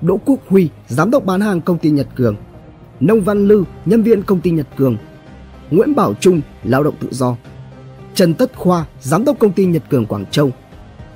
[0.00, 2.36] Đỗ Quốc Huy, Giám đốc bán hàng Công ty Nhật Cường,
[3.00, 4.96] Nông Văn Lư, nhân viên Công ty Nhật Cường,
[5.70, 7.36] Nguyễn Bảo Trung, lao động tự do,
[8.14, 10.50] Trần Tất Khoa, Giám đốc Công ty Nhật Cường Quảng Châu,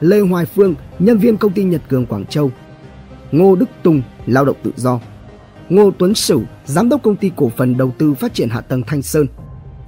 [0.00, 2.50] Lê Hoài Phương, nhân viên Công ty Nhật Cường Quảng Châu,
[3.32, 5.00] Ngô Đức Tùng, lao động tự do,
[5.68, 8.82] Ngô Tuấn Sửu, Giám đốc Công ty Cổ phần Đầu tư Phát triển Hạ tầng
[8.86, 9.26] Thanh Sơn,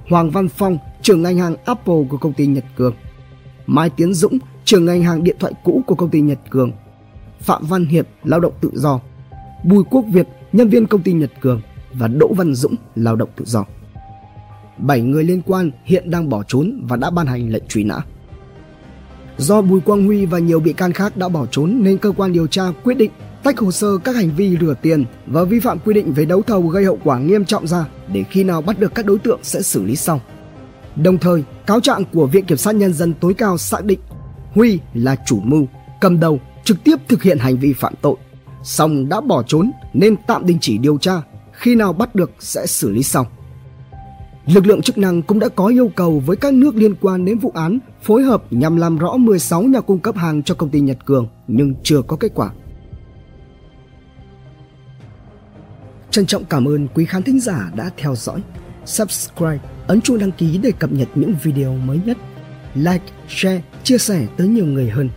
[0.08, 2.94] Hoàng Văn Phong, trưởng ngành hàng Apple của công ty Nhật Cường,
[3.66, 6.72] Mai Tiến Dũng, trưởng ngành hàng điện thoại cũ của công ty Nhật Cường,
[7.40, 9.00] Phạm Văn Hiệp, lao động tự do,
[9.64, 11.60] Bùi Quốc Việt, nhân viên công ty Nhật Cường
[11.92, 13.64] và Đỗ Văn Dũng, lao động tự do.
[14.78, 17.98] 7 người liên quan hiện đang bỏ trốn và đã ban hành lệnh truy nã.
[19.36, 22.32] Do Bùi Quang Huy và nhiều bị can khác đã bỏ trốn nên cơ quan
[22.32, 23.10] điều tra quyết định
[23.44, 26.42] tách hồ sơ các hành vi rửa tiền và vi phạm quy định về đấu
[26.42, 29.40] thầu gây hậu quả nghiêm trọng ra để khi nào bắt được các đối tượng
[29.42, 30.20] sẽ xử lý sau.
[30.96, 34.00] Đồng thời, cáo trạng của Viện Kiểm sát Nhân dân tối cao xác định
[34.54, 35.66] Huy là chủ mưu,
[36.00, 38.16] cầm đầu, trực tiếp thực hiện hành vi phạm tội.
[38.62, 41.22] Song đã bỏ trốn nên tạm đình chỉ điều tra,
[41.52, 43.26] khi nào bắt được sẽ xử lý sau.
[44.46, 47.38] Lực lượng chức năng cũng đã có yêu cầu với các nước liên quan đến
[47.38, 50.80] vụ án phối hợp nhằm làm rõ 16 nhà cung cấp hàng cho công ty
[50.80, 52.50] Nhật Cường nhưng chưa có kết quả.
[56.14, 58.42] Trân trọng cảm ơn quý khán thính giả đã theo dõi.
[58.84, 62.16] Subscribe, ấn chuông đăng ký để cập nhật những video mới nhất.
[62.74, 65.10] Like, share, chia sẻ tới nhiều người hơn.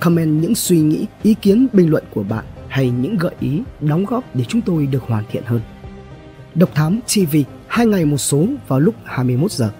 [0.00, 4.04] Comment những suy nghĩ, ý kiến, bình luận của bạn hay những gợi ý, đóng
[4.04, 5.60] góp để chúng tôi được hoàn thiện hơn.
[6.54, 9.70] Độc Thám TV, hai ngày một số vào lúc 21 giờ.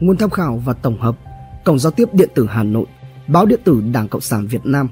[0.00, 1.16] Nguồn tham khảo và tổng hợp
[1.64, 2.86] Cổng giao tiếp điện tử Hà Nội,
[3.26, 4.88] Báo điện tử Đảng Cộng sản Việt Nam,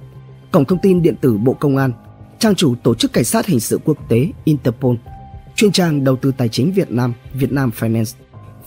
[0.50, 1.92] Cổng thông tin điện tử Bộ Công an,
[2.38, 4.96] trang chủ Tổ chức Cảnh sát Hình sự Quốc tế Interpol,
[5.54, 8.16] chuyên trang đầu tư tài chính Việt Nam Vietnam Finance,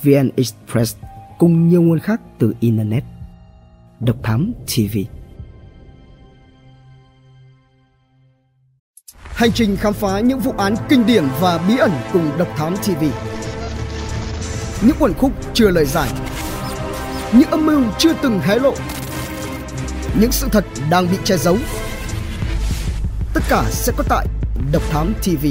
[0.04, 0.96] VN Express
[1.40, 3.04] cùng nhiều nguồn khác từ Internet.
[4.00, 4.98] Độc Thám TV
[9.40, 12.76] Hành trình khám phá những vụ án kinh điển và bí ẩn cùng Độc Thám
[12.78, 13.04] TV
[14.82, 16.10] Những quần khúc chưa lời giải.
[17.34, 18.74] Những âm mưu chưa từng hé lộ.
[20.20, 21.58] Những sự thật đang bị che giấu.
[23.40, 24.28] Tất cả sẽ có tại
[24.72, 25.46] Độc Thám TV